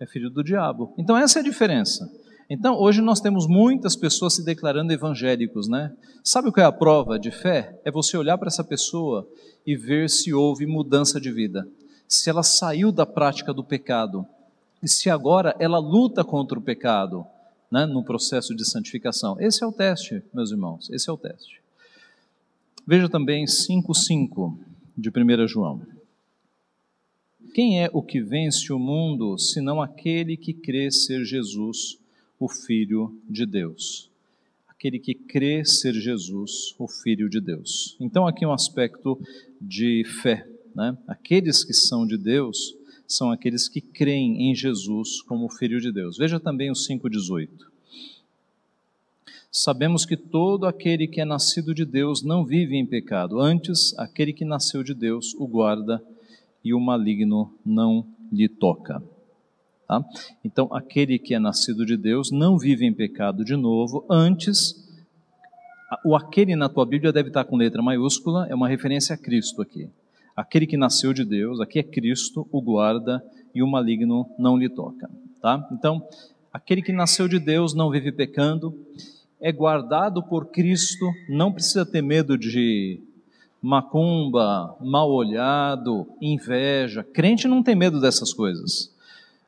[0.00, 0.94] É filho do diabo.
[0.96, 2.10] Então, essa é a diferença.
[2.48, 5.92] Então, hoje nós temos muitas pessoas se declarando evangélicos, né?
[6.24, 7.78] Sabe o que é a prova de fé?
[7.84, 9.28] É você olhar para essa pessoa
[9.66, 11.68] e ver se houve mudança de vida,
[12.08, 14.26] se ela saiu da prática do pecado
[14.82, 17.24] e se agora ela luta contra o pecado
[17.70, 19.40] né, no processo de santificação.
[19.40, 21.62] Esse é o teste, meus irmãos, esse é o teste.
[22.86, 24.56] Veja também 5,5
[24.98, 25.80] de 1 João.
[27.54, 31.98] Quem é o que vence o mundo, senão aquele que crê ser Jesus,
[32.40, 34.10] o Filho de Deus?
[34.68, 37.96] Aquele que crê ser Jesus, o Filho de Deus.
[38.00, 39.20] Então, aqui um aspecto
[39.60, 40.46] de fé.
[40.74, 40.96] Né?
[41.06, 42.74] Aqueles que são de Deus
[43.12, 46.16] são aqueles que creem em Jesus como Filho de Deus.
[46.16, 47.48] Veja também o 5,18.
[49.50, 54.32] Sabemos que todo aquele que é nascido de Deus não vive em pecado, antes, aquele
[54.32, 56.02] que nasceu de Deus o guarda
[56.64, 59.02] e o maligno não lhe toca.
[59.86, 60.02] Tá?
[60.42, 64.74] Então, aquele que é nascido de Deus não vive em pecado de novo, antes,
[66.02, 69.60] o aquele na tua Bíblia deve estar com letra maiúscula, é uma referência a Cristo
[69.60, 69.90] aqui.
[70.36, 73.22] Aquele que nasceu de Deus, aqui é Cristo, o guarda
[73.54, 75.10] e o maligno não lhe toca.
[75.40, 75.68] Tá?
[75.72, 76.06] Então,
[76.52, 78.74] aquele que nasceu de Deus não vive pecando,
[79.40, 83.00] é guardado por Cristo, não precisa ter medo de
[83.60, 87.04] macumba, mal olhado, inveja.
[87.04, 88.90] Crente não tem medo dessas coisas.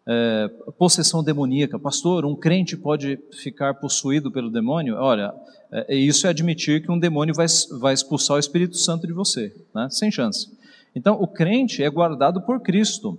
[0.07, 1.79] é, possessão demoníaca.
[1.79, 4.97] Pastor, um crente pode ficar possuído pelo demônio?
[4.97, 5.33] Olha,
[5.73, 7.47] é, isso é admitir que um demônio vai,
[7.79, 9.89] vai expulsar o Espírito Santo de você, né?
[9.91, 10.51] sem chance.
[10.95, 13.19] Então, o crente é guardado por Cristo,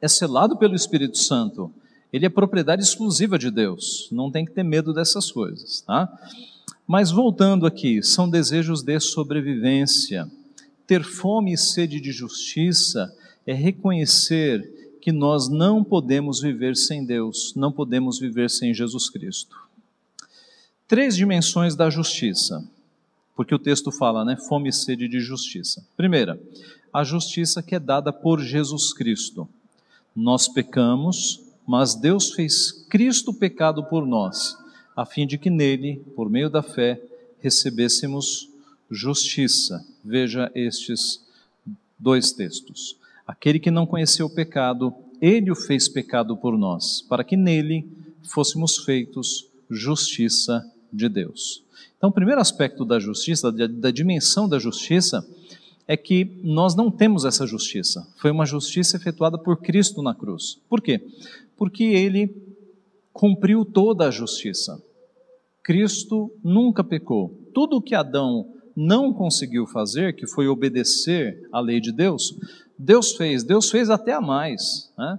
[0.00, 1.72] é selado pelo Espírito Santo.
[2.12, 4.08] Ele é propriedade exclusiva de Deus.
[4.12, 6.08] Não tem que ter medo dessas coisas, tá?
[6.86, 10.30] Mas voltando aqui, são desejos de sobrevivência.
[10.86, 13.12] Ter fome e sede de justiça
[13.44, 19.56] é reconhecer que nós não podemos viver sem Deus, não podemos viver sem Jesus Cristo.
[20.88, 22.64] Três dimensões da justiça,
[23.34, 24.36] porque o texto fala, né?
[24.36, 25.84] Fome e sede de justiça.
[25.96, 26.40] Primeira,
[26.96, 29.46] a justiça que é dada por Jesus Cristo.
[30.14, 34.56] Nós pecamos, mas Deus fez Cristo pecado por nós
[34.96, 36.98] a fim de que nele, por meio da fé,
[37.38, 38.48] recebêssemos
[38.90, 39.86] justiça.
[40.02, 41.22] Veja estes
[41.98, 42.96] dois textos.
[43.26, 47.86] Aquele que não conheceu o pecado, ele o fez pecado por nós, para que nele
[48.22, 51.62] fôssemos feitos justiça de Deus.
[51.98, 55.26] Então, o primeiro aspecto da justiça, da, da dimensão da justiça,
[55.88, 58.06] é que nós não temos essa justiça.
[58.16, 60.58] Foi uma justiça efetuada por Cristo na cruz.
[60.68, 61.00] Por quê?
[61.56, 62.34] Porque ele
[63.12, 64.82] cumpriu toda a justiça.
[65.62, 67.32] Cristo nunca pecou.
[67.54, 72.36] Tudo o que Adão não conseguiu fazer, que foi obedecer à lei de Deus,
[72.78, 73.42] Deus fez.
[73.42, 74.92] Deus fez até a mais.
[74.98, 75.18] Né?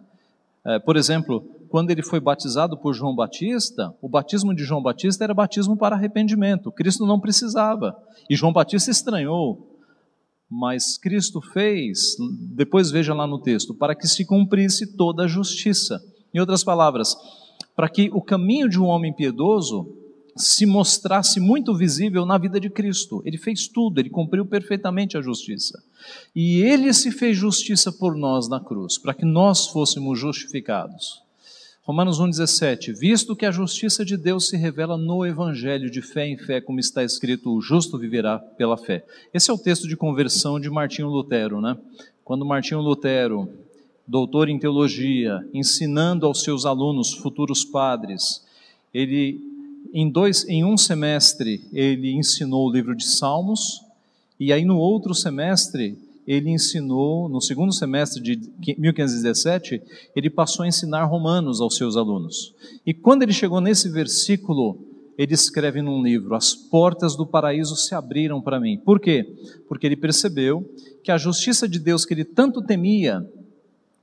[0.63, 5.23] É, por exemplo, quando ele foi batizado por João Batista, o batismo de João Batista
[5.23, 6.71] era batismo para arrependimento.
[6.71, 7.97] Cristo não precisava.
[8.29, 9.66] E João Batista estranhou.
[10.49, 12.15] Mas Cristo fez,
[12.55, 16.01] depois veja lá no texto, para que se cumprisse toda a justiça.
[16.33, 17.15] Em outras palavras,
[17.75, 19.93] para que o caminho de um homem piedoso
[20.37, 23.21] se mostrasse muito visível na vida de Cristo.
[23.25, 25.83] Ele fez tudo, ele cumpriu perfeitamente a justiça.
[26.35, 31.26] E ele se fez justiça por nós na cruz, para que nós fôssemos justificados.
[31.87, 36.37] Romanos 1,17: Visto que a justiça de Deus se revela no Evangelho de fé em
[36.37, 39.05] fé, como está escrito, o justo viverá pela fé.
[39.33, 41.77] Esse é o texto de conversão de Martinho Lutero, né?
[42.25, 43.49] Quando Martinho Lutero,
[44.05, 48.43] doutor em teologia, ensinando aos seus alunos, futuros padres,
[48.93, 49.39] ele
[49.93, 53.81] em, dois, em um semestre ele ensinou o livro de Salmos,
[54.37, 55.97] e aí no outro semestre
[56.27, 58.37] ele ensinou, no segundo semestre de
[58.77, 59.81] 1517,
[60.13, 62.53] ele passou a ensinar Romanos aos seus alunos.
[62.85, 64.77] E quando ele chegou nesse versículo,
[65.17, 68.77] ele escreve num livro: As portas do paraíso se abriram para mim.
[68.77, 69.25] Por quê?
[69.69, 70.69] Porque ele percebeu
[71.01, 73.25] que a justiça de Deus que ele tanto temia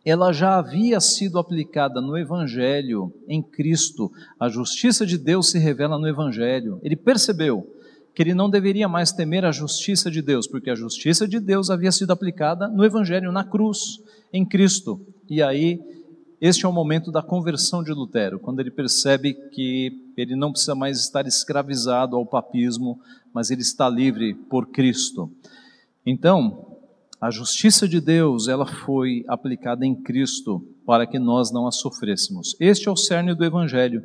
[0.05, 4.13] ela já havia sido aplicada no Evangelho, em Cristo.
[4.39, 6.79] A justiça de Deus se revela no Evangelho.
[6.83, 7.74] Ele percebeu
[8.15, 11.69] que ele não deveria mais temer a justiça de Deus, porque a justiça de Deus
[11.69, 14.01] havia sido aplicada no Evangelho, na cruz,
[14.33, 15.01] em Cristo.
[15.29, 15.81] E aí,
[16.41, 20.75] este é o momento da conversão de Lutero, quando ele percebe que ele não precisa
[20.75, 23.01] mais estar escravizado ao papismo,
[23.33, 25.31] mas ele está livre por Cristo.
[26.07, 26.79] Então,
[27.21, 32.55] a justiça de Deus, ela foi aplicada em Cristo para que nós não a sofrêssemos.
[32.61, 34.05] Este é o cerne do evangelho.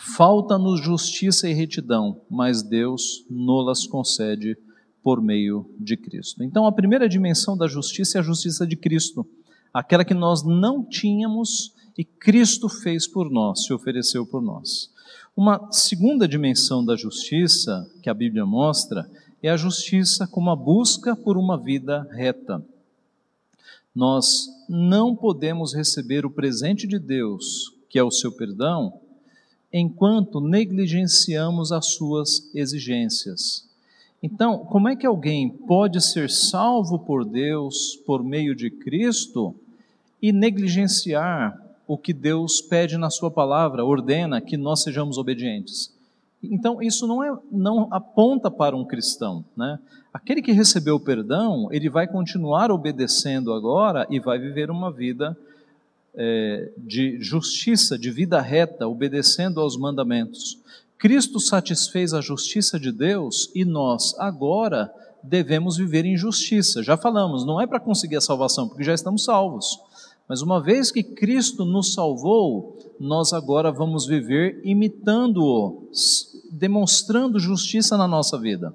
[0.00, 4.56] Falta-nos justiça e retidão, mas Deus nolas concede
[5.02, 6.42] por meio de Cristo.
[6.42, 9.26] Então, a primeira dimensão da justiça é a justiça de Cristo,
[9.72, 14.90] aquela que nós não tínhamos e Cristo fez por nós, se ofereceu por nós.
[15.36, 19.10] Uma segunda dimensão da justiça que a Bíblia mostra
[19.42, 22.64] é a justiça como a busca por uma vida reta.
[23.94, 29.00] Nós não podemos receber o presente de Deus, que é o seu perdão,
[29.72, 33.68] enquanto negligenciamos as suas exigências.
[34.22, 39.54] Então, como é que alguém pode ser salvo por Deus por meio de Cristo
[40.20, 41.56] e negligenciar
[41.86, 45.92] o que Deus pede na Sua palavra, ordena que nós sejamos obedientes?
[46.42, 49.44] Então, isso não, é, não aponta para um cristão.
[49.56, 49.78] Né?
[50.12, 55.36] Aquele que recebeu o perdão, ele vai continuar obedecendo agora e vai viver uma vida
[56.14, 60.58] é, de justiça, de vida reta, obedecendo aos mandamentos.
[60.98, 64.92] Cristo satisfez a justiça de Deus e nós agora
[65.22, 66.82] devemos viver em justiça.
[66.82, 69.78] Já falamos, não é para conseguir a salvação, porque já estamos salvos.
[70.28, 75.88] Mas uma vez que Cristo nos salvou, nós agora vamos viver imitando-o,
[76.50, 78.74] demonstrando justiça na nossa vida.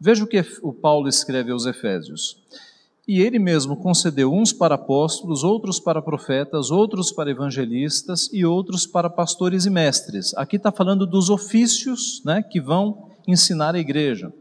[0.00, 2.38] Veja o que o Paulo escreve aos Efésios.
[3.08, 8.86] E ele mesmo concedeu uns para apóstolos, outros para profetas, outros para evangelistas e outros
[8.86, 10.34] para pastores e mestres.
[10.34, 14.32] Aqui está falando dos ofícios né, que vão ensinar a igreja,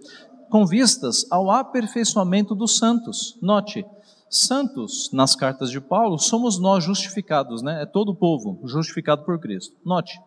[0.50, 3.38] com vistas ao aperfeiçoamento dos santos.
[3.42, 3.86] Note,
[4.30, 7.82] Santos, nas cartas de Paulo, somos nós justificados, né?
[7.82, 9.76] É todo o povo justificado por Cristo.
[9.84, 10.22] Note,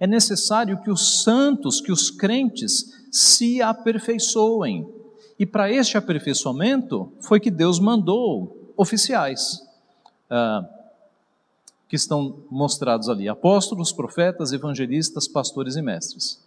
[0.00, 4.86] é necessário que os santos, que os crentes se aperfeiçoem.
[5.38, 9.64] E para este aperfeiçoamento foi que Deus mandou oficiais,
[10.28, 10.68] ah,
[11.88, 16.40] que estão mostrados ali: apóstolos, profetas, evangelistas, pastores e mestres,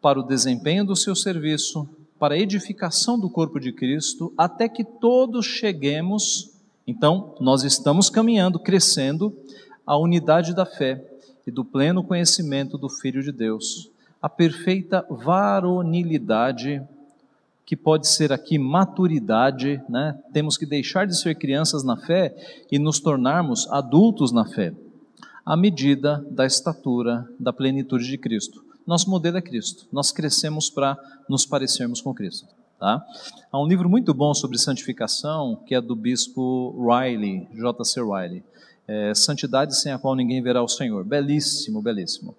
[0.00, 1.88] para o desempenho do seu serviço,
[2.18, 6.50] para a edificação do corpo de Cristo, até que todos cheguemos.
[6.86, 9.36] Então, nós estamos caminhando, crescendo,
[9.84, 11.04] a unidade da fé
[11.46, 13.90] e do pleno conhecimento do Filho de Deus,
[14.20, 16.82] a perfeita varonilidade,
[17.66, 20.16] que pode ser aqui maturidade, né?
[20.32, 22.32] Temos que deixar de ser crianças na fé
[22.70, 24.72] e nos tornarmos adultos na fé,
[25.44, 28.64] à medida da estatura da plenitude de Cristo.
[28.86, 29.84] Nosso modelo é Cristo.
[29.92, 30.96] Nós crescemos para
[31.28, 32.46] nos parecermos com Cristo.
[32.78, 33.04] Tá?
[33.50, 38.00] Há um livro muito bom sobre santificação que é do bispo Riley, J.C.
[38.00, 38.44] Riley,
[38.86, 41.02] é, Santidade sem a qual ninguém verá o Senhor.
[41.04, 42.36] Belíssimo, belíssimo.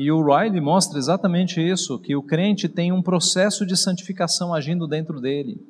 [0.00, 4.88] E o Riley mostra exatamente isso, que o crente tem um processo de santificação agindo
[4.88, 5.60] dentro dele.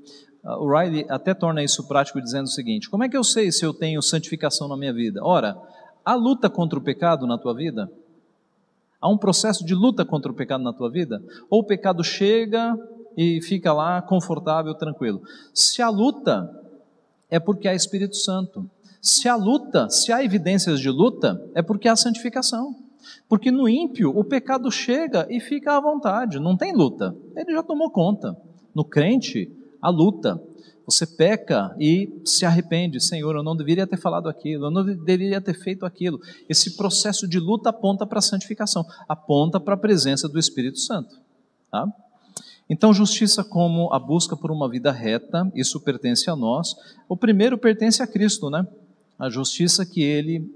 [0.45, 3.51] Ah, o Riley até torna isso prático dizendo o seguinte: como é que eu sei
[3.51, 5.21] se eu tenho santificação na minha vida?
[5.25, 5.61] Ora,
[6.05, 7.91] há luta contra o pecado na tua vida?
[9.01, 11.21] Há um processo de luta contra o pecado na tua vida?
[11.51, 12.79] Ou o pecado chega
[13.17, 15.23] e fica lá confortável, tranquilo?
[15.53, 16.49] Se há luta,
[17.29, 18.65] é porque há Espírito Santo.
[19.03, 22.77] Se há luta, se há evidências de luta, é porque há santificação.
[23.29, 27.17] Porque no ímpio, o pecado chega e fica à vontade, não tem luta.
[27.37, 28.37] Ele já tomou conta.
[28.75, 30.41] No crente, há luta.
[30.85, 35.41] Você peca e se arrepende, Senhor, eu não deveria ter falado aquilo, eu não deveria
[35.41, 36.21] ter feito aquilo.
[36.49, 41.21] Esse processo de luta aponta para a santificação, aponta para a presença do Espírito Santo.
[41.71, 41.87] Tá?
[42.69, 46.75] Então, justiça como a busca por uma vida reta, isso pertence a nós.
[47.09, 48.67] O primeiro pertence a Cristo, né?
[49.19, 50.49] A justiça que ele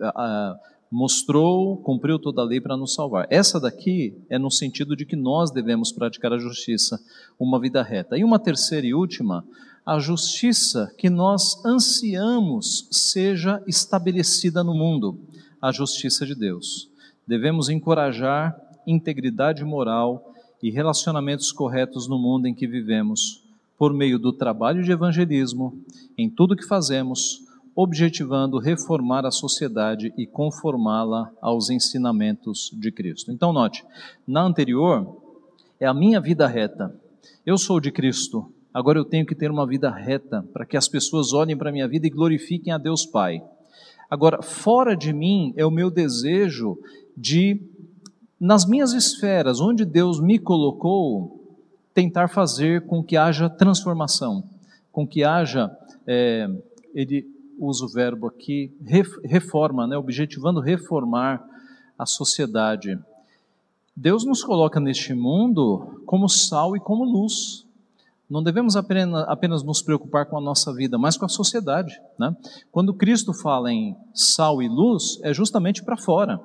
[0.00, 0.58] a,
[0.94, 3.26] mostrou, cumpriu toda a lei para nos salvar.
[3.28, 7.00] Essa daqui é no sentido de que nós devemos praticar a justiça,
[7.36, 8.16] uma vida reta.
[8.16, 9.44] E uma terceira e última,
[9.84, 15.18] a justiça que nós ansiamos seja estabelecida no mundo,
[15.60, 16.88] a justiça de Deus.
[17.26, 20.32] Devemos encorajar integridade moral
[20.62, 23.42] e relacionamentos corretos no mundo em que vivemos,
[23.76, 25.76] por meio do trabalho de evangelismo,
[26.16, 27.43] em tudo que fazemos,
[27.74, 33.32] objetivando reformar a sociedade e conformá-la aos ensinamentos de Cristo.
[33.32, 33.84] Então, note,
[34.26, 35.20] na anterior,
[35.80, 36.94] é a minha vida reta.
[37.44, 40.88] Eu sou de Cristo, Agora eu tenho que ter uma vida reta para que as
[40.88, 43.40] pessoas olhem para a minha vida e glorifiquem a Deus Pai.
[44.10, 46.76] Agora, fora de mim é o meu desejo
[47.16, 47.62] de,
[48.38, 51.56] nas minhas esferas, onde Deus me colocou,
[51.94, 54.42] tentar fazer com que haja transformação,
[54.90, 55.70] com que haja,
[56.04, 56.50] é,
[56.92, 57.24] ele
[57.58, 58.72] usa o verbo aqui,
[59.24, 61.44] reforma, né, objetivando reformar
[61.98, 62.98] a sociedade.
[63.96, 67.64] Deus nos coloca neste mundo como sal e como luz.
[68.28, 72.00] Não devemos apenas, nos preocupar com a nossa vida, mas com a sociedade.
[72.18, 72.34] Né?
[72.72, 76.40] Quando Cristo fala em sal e luz, é justamente para fora.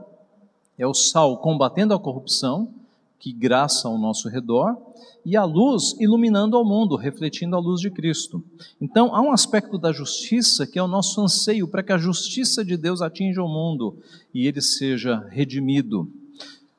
[0.78, 2.72] É o sal combatendo a corrupção,
[3.20, 4.78] que graça ao nosso redor,
[5.26, 8.42] e a luz iluminando ao mundo, refletindo a luz de Cristo.
[8.80, 12.64] Então, há um aspecto da justiça que é o nosso anseio para que a justiça
[12.64, 13.98] de Deus atinja o mundo
[14.34, 16.10] e ele seja redimido.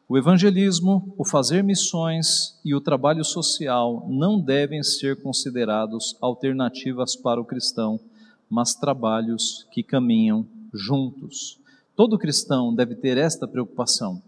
[0.08, 7.40] O evangelismo, o fazer missões e o trabalho social não devem ser considerados alternativas para
[7.40, 8.00] o cristão,
[8.48, 11.60] mas trabalhos que caminham juntos.
[11.94, 14.20] Todo cristão deve ter esta preocupação.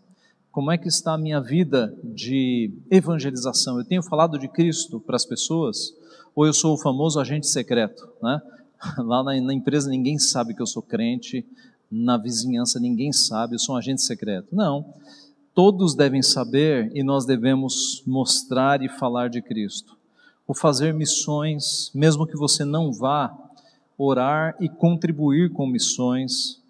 [0.53, 3.79] Como é que está a minha vida de evangelização?
[3.79, 5.93] Eu tenho falado de Cristo para as pessoas?
[6.35, 8.09] Ou eu sou o famoso agente secreto?
[8.23, 8.41] Né?
[8.99, 11.45] Lá na, na empresa ninguém sabe que eu sou crente,
[11.91, 14.49] na vizinhança ninguém sabe, eu sou um agente secreto.
[14.53, 14.85] Não
[15.55, 19.97] todos devem saber e nós devemos mostrar e falar de Cristo.
[20.47, 23.37] O fazer missões, mesmo que você não vá,
[23.97, 26.61] orar e contribuir com missões.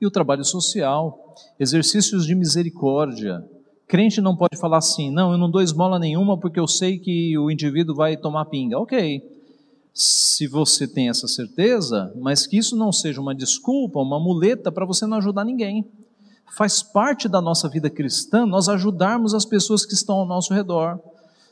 [0.00, 1.27] E o trabalho social,
[1.58, 3.44] exercícios de misericórdia.
[3.86, 7.36] Crente não pode falar assim, não, eu não dou esmola nenhuma porque eu sei que
[7.38, 8.78] o indivíduo vai tomar pinga.
[8.78, 9.22] Ok,
[9.94, 14.86] se você tem essa certeza, mas que isso não seja uma desculpa, uma muleta para
[14.86, 15.86] você não ajudar ninguém
[16.58, 20.98] faz parte da nossa vida cristã nós ajudarmos as pessoas que estão ao nosso redor,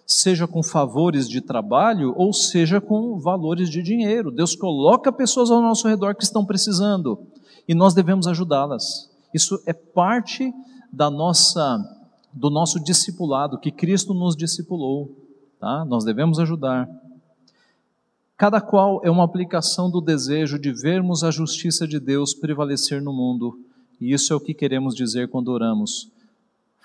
[0.06, 4.30] seja com favores de trabalho ou seja com valores de dinheiro.
[4.30, 7.20] Deus coloca pessoas ao nosso redor que estão precisando
[7.68, 9.10] e nós devemos ajudá-las.
[9.36, 10.50] Isso é parte
[10.90, 11.92] da nossa
[12.32, 15.10] do nosso discipulado que Cristo nos discipulou,
[15.58, 15.84] tá?
[15.84, 16.88] Nós devemos ajudar.
[18.36, 23.12] Cada qual é uma aplicação do desejo de vermos a justiça de Deus prevalecer no
[23.12, 23.58] mundo,
[23.98, 26.10] e isso é o que queremos dizer quando oramos.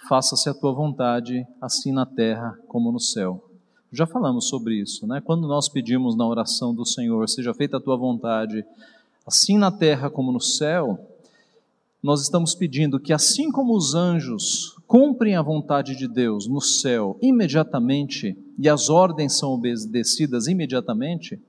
[0.07, 3.43] Faça-se a tua vontade, assim na terra como no céu.
[3.91, 5.21] Já falamos sobre isso, né?
[5.21, 8.65] Quando nós pedimos na oração do Senhor, seja feita a tua vontade,
[9.25, 11.10] assim na terra como no céu,
[12.01, 17.17] nós estamos pedindo que, assim como os anjos cumprem a vontade de Deus no céu
[17.21, 21.39] imediatamente, e as ordens são obedecidas imediatamente,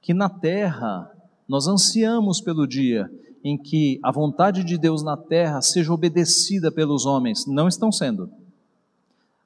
[0.00, 1.10] que na terra
[1.46, 3.10] nós ansiamos pelo dia
[3.44, 7.46] em que a vontade de Deus na terra seja obedecida pelos homens.
[7.46, 8.30] Não estão sendo.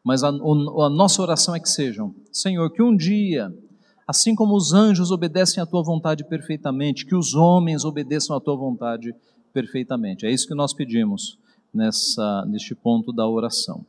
[0.02, 2.14] Mas a, a nossa oração é que sejam.
[2.30, 3.52] Senhor, que um dia,
[4.06, 8.56] assim como os anjos obedecem à tua vontade perfeitamente, que os homens obedeçam à tua
[8.56, 9.14] vontade
[9.54, 10.26] perfeitamente.
[10.26, 11.38] É isso que nós pedimos
[11.72, 13.86] nessa, neste ponto da oração.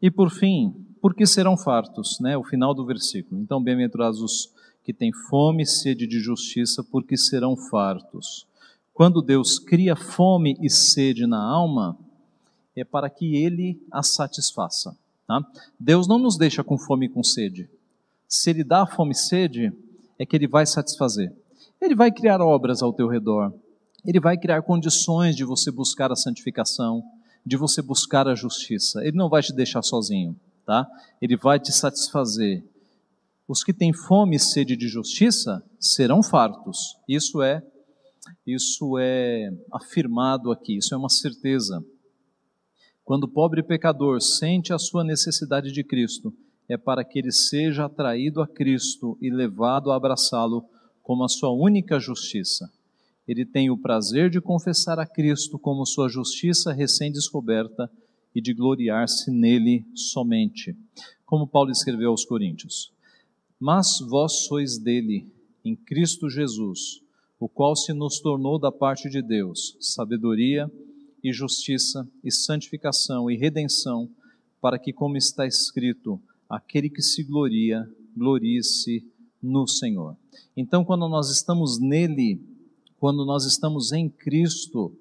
[0.00, 2.36] E por fim, porque serão fartos, né?
[2.36, 3.40] O final do versículo.
[3.40, 4.52] Então, bem-aventurados os
[4.84, 8.46] que têm fome e sede de justiça, porque serão fartos.
[8.92, 11.98] Quando Deus cria fome e sede na alma,
[12.76, 14.96] é para que Ele a satisfaça.
[15.26, 15.44] Tá?
[15.80, 17.68] Deus não nos deixa com fome e com sede.
[18.28, 19.72] Se Ele dá fome e sede,
[20.18, 21.32] é que Ele vai satisfazer.
[21.80, 23.52] Ele vai criar obras ao teu redor.
[24.06, 27.02] Ele vai criar condições de você buscar a santificação,
[27.44, 29.04] de você buscar a justiça.
[29.04, 30.86] Ele não vai te deixar sozinho, tá?
[31.20, 32.64] Ele vai te satisfazer.
[33.48, 36.96] Os que têm fome e sede de justiça serão fartos.
[37.08, 37.62] Isso é
[38.44, 41.84] isso é afirmado aqui, isso é uma certeza.
[43.04, 46.34] Quando o pobre pecador sente a sua necessidade de Cristo,
[46.68, 50.64] é para que ele seja atraído a Cristo e levado a abraçá-lo
[51.02, 52.68] como a sua única justiça.
[53.26, 57.90] Ele tem o prazer de confessar a Cristo como sua justiça recém-descoberta
[58.34, 60.76] e de gloriar-se nele somente.
[61.24, 62.92] Como Paulo escreveu aos Coríntios:
[63.58, 65.26] Mas vós sois dele,
[65.64, 67.02] em Cristo Jesus,
[67.40, 70.70] o qual se nos tornou da parte de Deus sabedoria
[71.22, 74.08] e justiça e santificação e redenção,
[74.60, 79.04] para que, como está escrito, aquele que se gloria, glorie-se
[79.42, 80.16] no Senhor.
[80.56, 82.40] Então, quando nós estamos nele,
[82.98, 84.92] quando nós estamos em Cristo,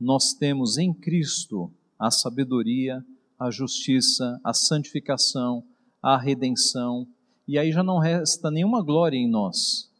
[0.00, 3.04] nós temos em Cristo a sabedoria,
[3.38, 5.62] a justiça, a santificação,
[6.02, 7.06] a redenção,
[7.46, 9.90] e aí já não resta nenhuma glória em nós.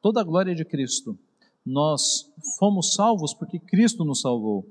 [0.00, 1.18] Toda a glória é de Cristo.
[1.64, 4.64] Nós fomos salvos porque Cristo nos salvou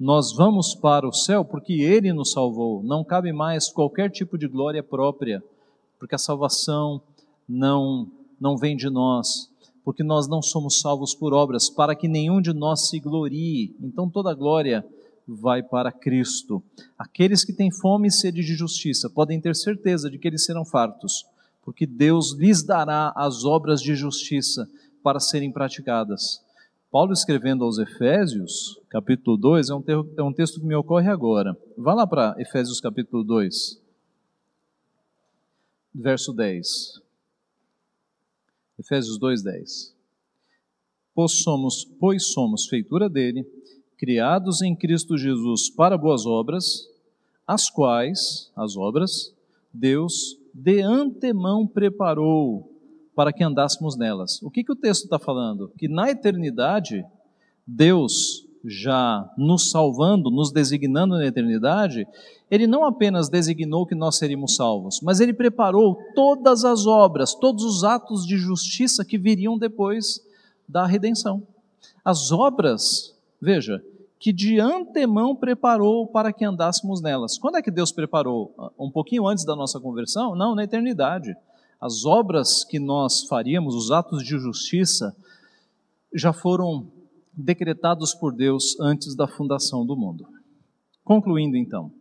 [0.00, 2.82] nós vamos para o céu porque Ele nos salvou.
[2.82, 5.44] Não cabe mais qualquer tipo de glória própria,
[5.98, 7.02] porque a salvação
[7.46, 8.10] não,
[8.40, 9.50] não vem de nós,
[9.84, 13.74] porque nós não somos salvos por obras, para que nenhum de nós se glorie.
[13.80, 14.84] Então toda a glória
[15.26, 16.62] vai para Cristo.
[16.98, 20.64] Aqueles que têm fome e sede de justiça podem ter certeza de que eles serão
[20.64, 21.24] fartos,
[21.62, 24.68] porque Deus lhes dará as obras de justiça
[25.02, 26.42] para serem praticadas.
[26.90, 29.84] Paulo escrevendo aos Efésios, capítulo 2, é um,
[30.16, 31.56] é um texto que me ocorre agora.
[31.78, 33.80] Vá lá para Efésios capítulo 2,
[35.94, 37.00] verso 10.
[38.80, 39.94] Efésios 2, 10.
[41.14, 43.44] Pois somos, pois somos feitura dele,
[43.98, 46.88] criados em Cristo Jesus para boas obras,
[47.46, 49.34] as quais, as obras,
[49.72, 52.72] Deus de antemão preparou
[53.14, 54.40] para que andássemos nelas.
[54.42, 55.70] O que, que o texto está falando?
[55.76, 57.04] Que na eternidade,
[57.66, 62.06] Deus já nos salvando, nos designando na eternidade,
[62.50, 67.64] Ele não apenas designou que nós seríamos salvos, mas Ele preparou todas as obras, todos
[67.64, 70.20] os atos de justiça que viriam depois
[70.68, 71.42] da redenção.
[72.04, 73.82] As obras, veja,
[74.18, 77.38] que de antemão preparou para que andássemos nelas.
[77.38, 78.54] Quando é que Deus preparou?
[78.78, 80.34] Um pouquinho antes da nossa conversão?
[80.34, 81.34] Não, na eternidade
[81.80, 85.16] as obras que nós faríamos, os atos de justiça,
[86.12, 86.86] já foram
[87.32, 90.26] decretados por Deus antes da fundação do mundo.
[91.04, 91.92] Concluindo então,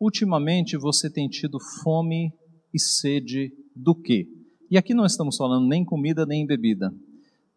[0.00, 2.32] ultimamente você tem tido fome
[2.72, 4.26] e sede do quê?
[4.70, 6.92] E aqui não estamos falando nem comida nem bebida,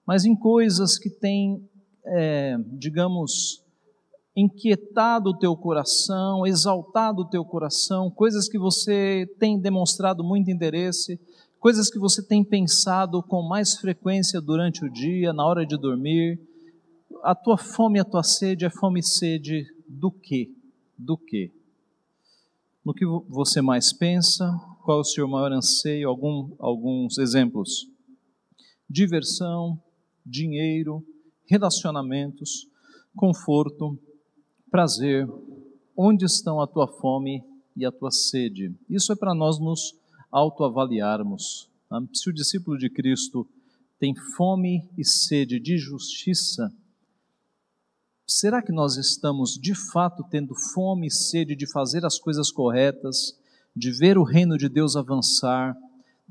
[0.05, 1.69] mas em coisas que têm,
[2.05, 3.63] é, digamos,
[4.35, 11.19] inquietado o teu coração, exaltado o teu coração, coisas que você tem demonstrado muito interesse,
[11.59, 16.39] coisas que você tem pensado com mais frequência durante o dia, na hora de dormir.
[17.23, 20.51] A tua fome, a tua sede é fome e sede do quê?
[20.97, 21.53] Do quê?
[22.83, 24.51] No que você mais pensa?
[24.83, 26.09] Qual é o seu maior anseio?
[26.09, 27.87] Algum, alguns exemplos:
[28.89, 29.81] diversão,
[30.25, 31.01] dinheiro,
[31.45, 32.67] relacionamentos,
[33.15, 33.97] conforto,
[34.69, 35.25] prazer,
[35.95, 37.41] onde estão a tua fome
[37.73, 38.75] e a tua sede?
[38.89, 39.95] Isso é para nós nos
[40.29, 41.69] autoavaliarmos.
[41.87, 42.03] Tá?
[42.11, 43.47] Se o discípulo de Cristo
[43.97, 46.69] tem fome e sede de justiça,
[48.39, 53.37] será que nós estamos de fato tendo fome e sede de fazer as coisas corretas,
[53.75, 55.77] de ver o reino de Deus avançar?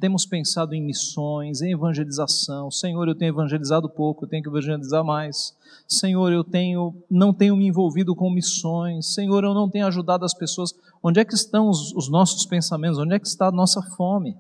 [0.01, 2.73] Temos pensado em missões, em evangelização.
[2.73, 5.57] Senhor, eu tenho evangelizado pouco, eu tenho que evangelizar mais.
[5.87, 9.15] Senhor, eu tenho não tenho me envolvido com missões.
[9.15, 10.75] Senhor, eu não tenho ajudado as pessoas.
[11.01, 12.99] Onde é que estão os, os nossos pensamentos?
[12.99, 14.37] Onde é que está a nossa fome?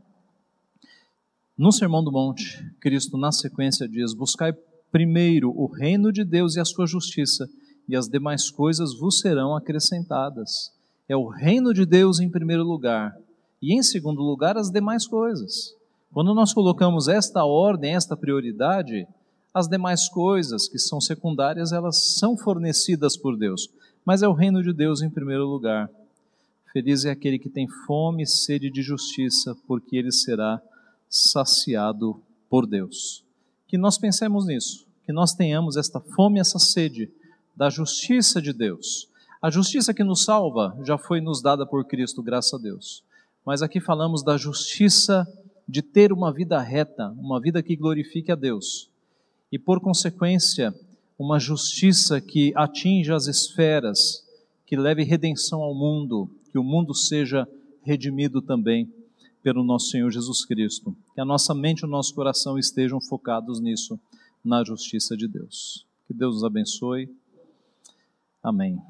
[1.57, 4.53] No Sermão do Monte, Cristo, na sequência, diz: Buscai
[4.93, 7.49] primeiro o reino de Deus e a sua justiça,
[7.89, 10.71] e as demais coisas vos serão acrescentadas.
[11.09, 13.17] É o reino de Deus em primeiro lugar,
[13.61, 15.75] e em segundo lugar, as demais coisas.
[16.13, 19.07] Quando nós colocamos esta ordem, esta prioridade,
[19.55, 23.71] as demais coisas que são secundárias, elas são fornecidas por Deus,
[24.05, 25.91] mas é o reino de Deus em primeiro lugar.
[26.73, 30.61] Feliz é aquele que tem fome e sede de justiça, porque ele será
[31.09, 33.23] saciado por Deus.
[33.73, 37.11] Que nós pensemos nisso, que nós tenhamos esta fome, essa sede
[37.57, 39.09] da justiça de Deus.
[39.41, 43.03] A justiça que nos salva já foi nos dada por Cristo, graças a Deus.
[43.47, 45.27] Mas aqui falamos da justiça
[45.67, 48.91] de ter uma vida reta, uma vida que glorifique a Deus.
[49.51, 50.75] E por consequência,
[51.19, 54.23] uma justiça que atinja as esferas,
[54.67, 57.49] que leve redenção ao mundo, que o mundo seja
[57.83, 58.93] redimido também
[59.43, 63.61] pelo nosso Senhor Jesus Cristo que a nossa mente e o nosso coração estejam focados
[63.61, 63.99] nisso,
[64.45, 65.87] na justiça de Deus.
[66.07, 67.09] Que Deus nos abençoe.
[68.43, 68.81] Amém.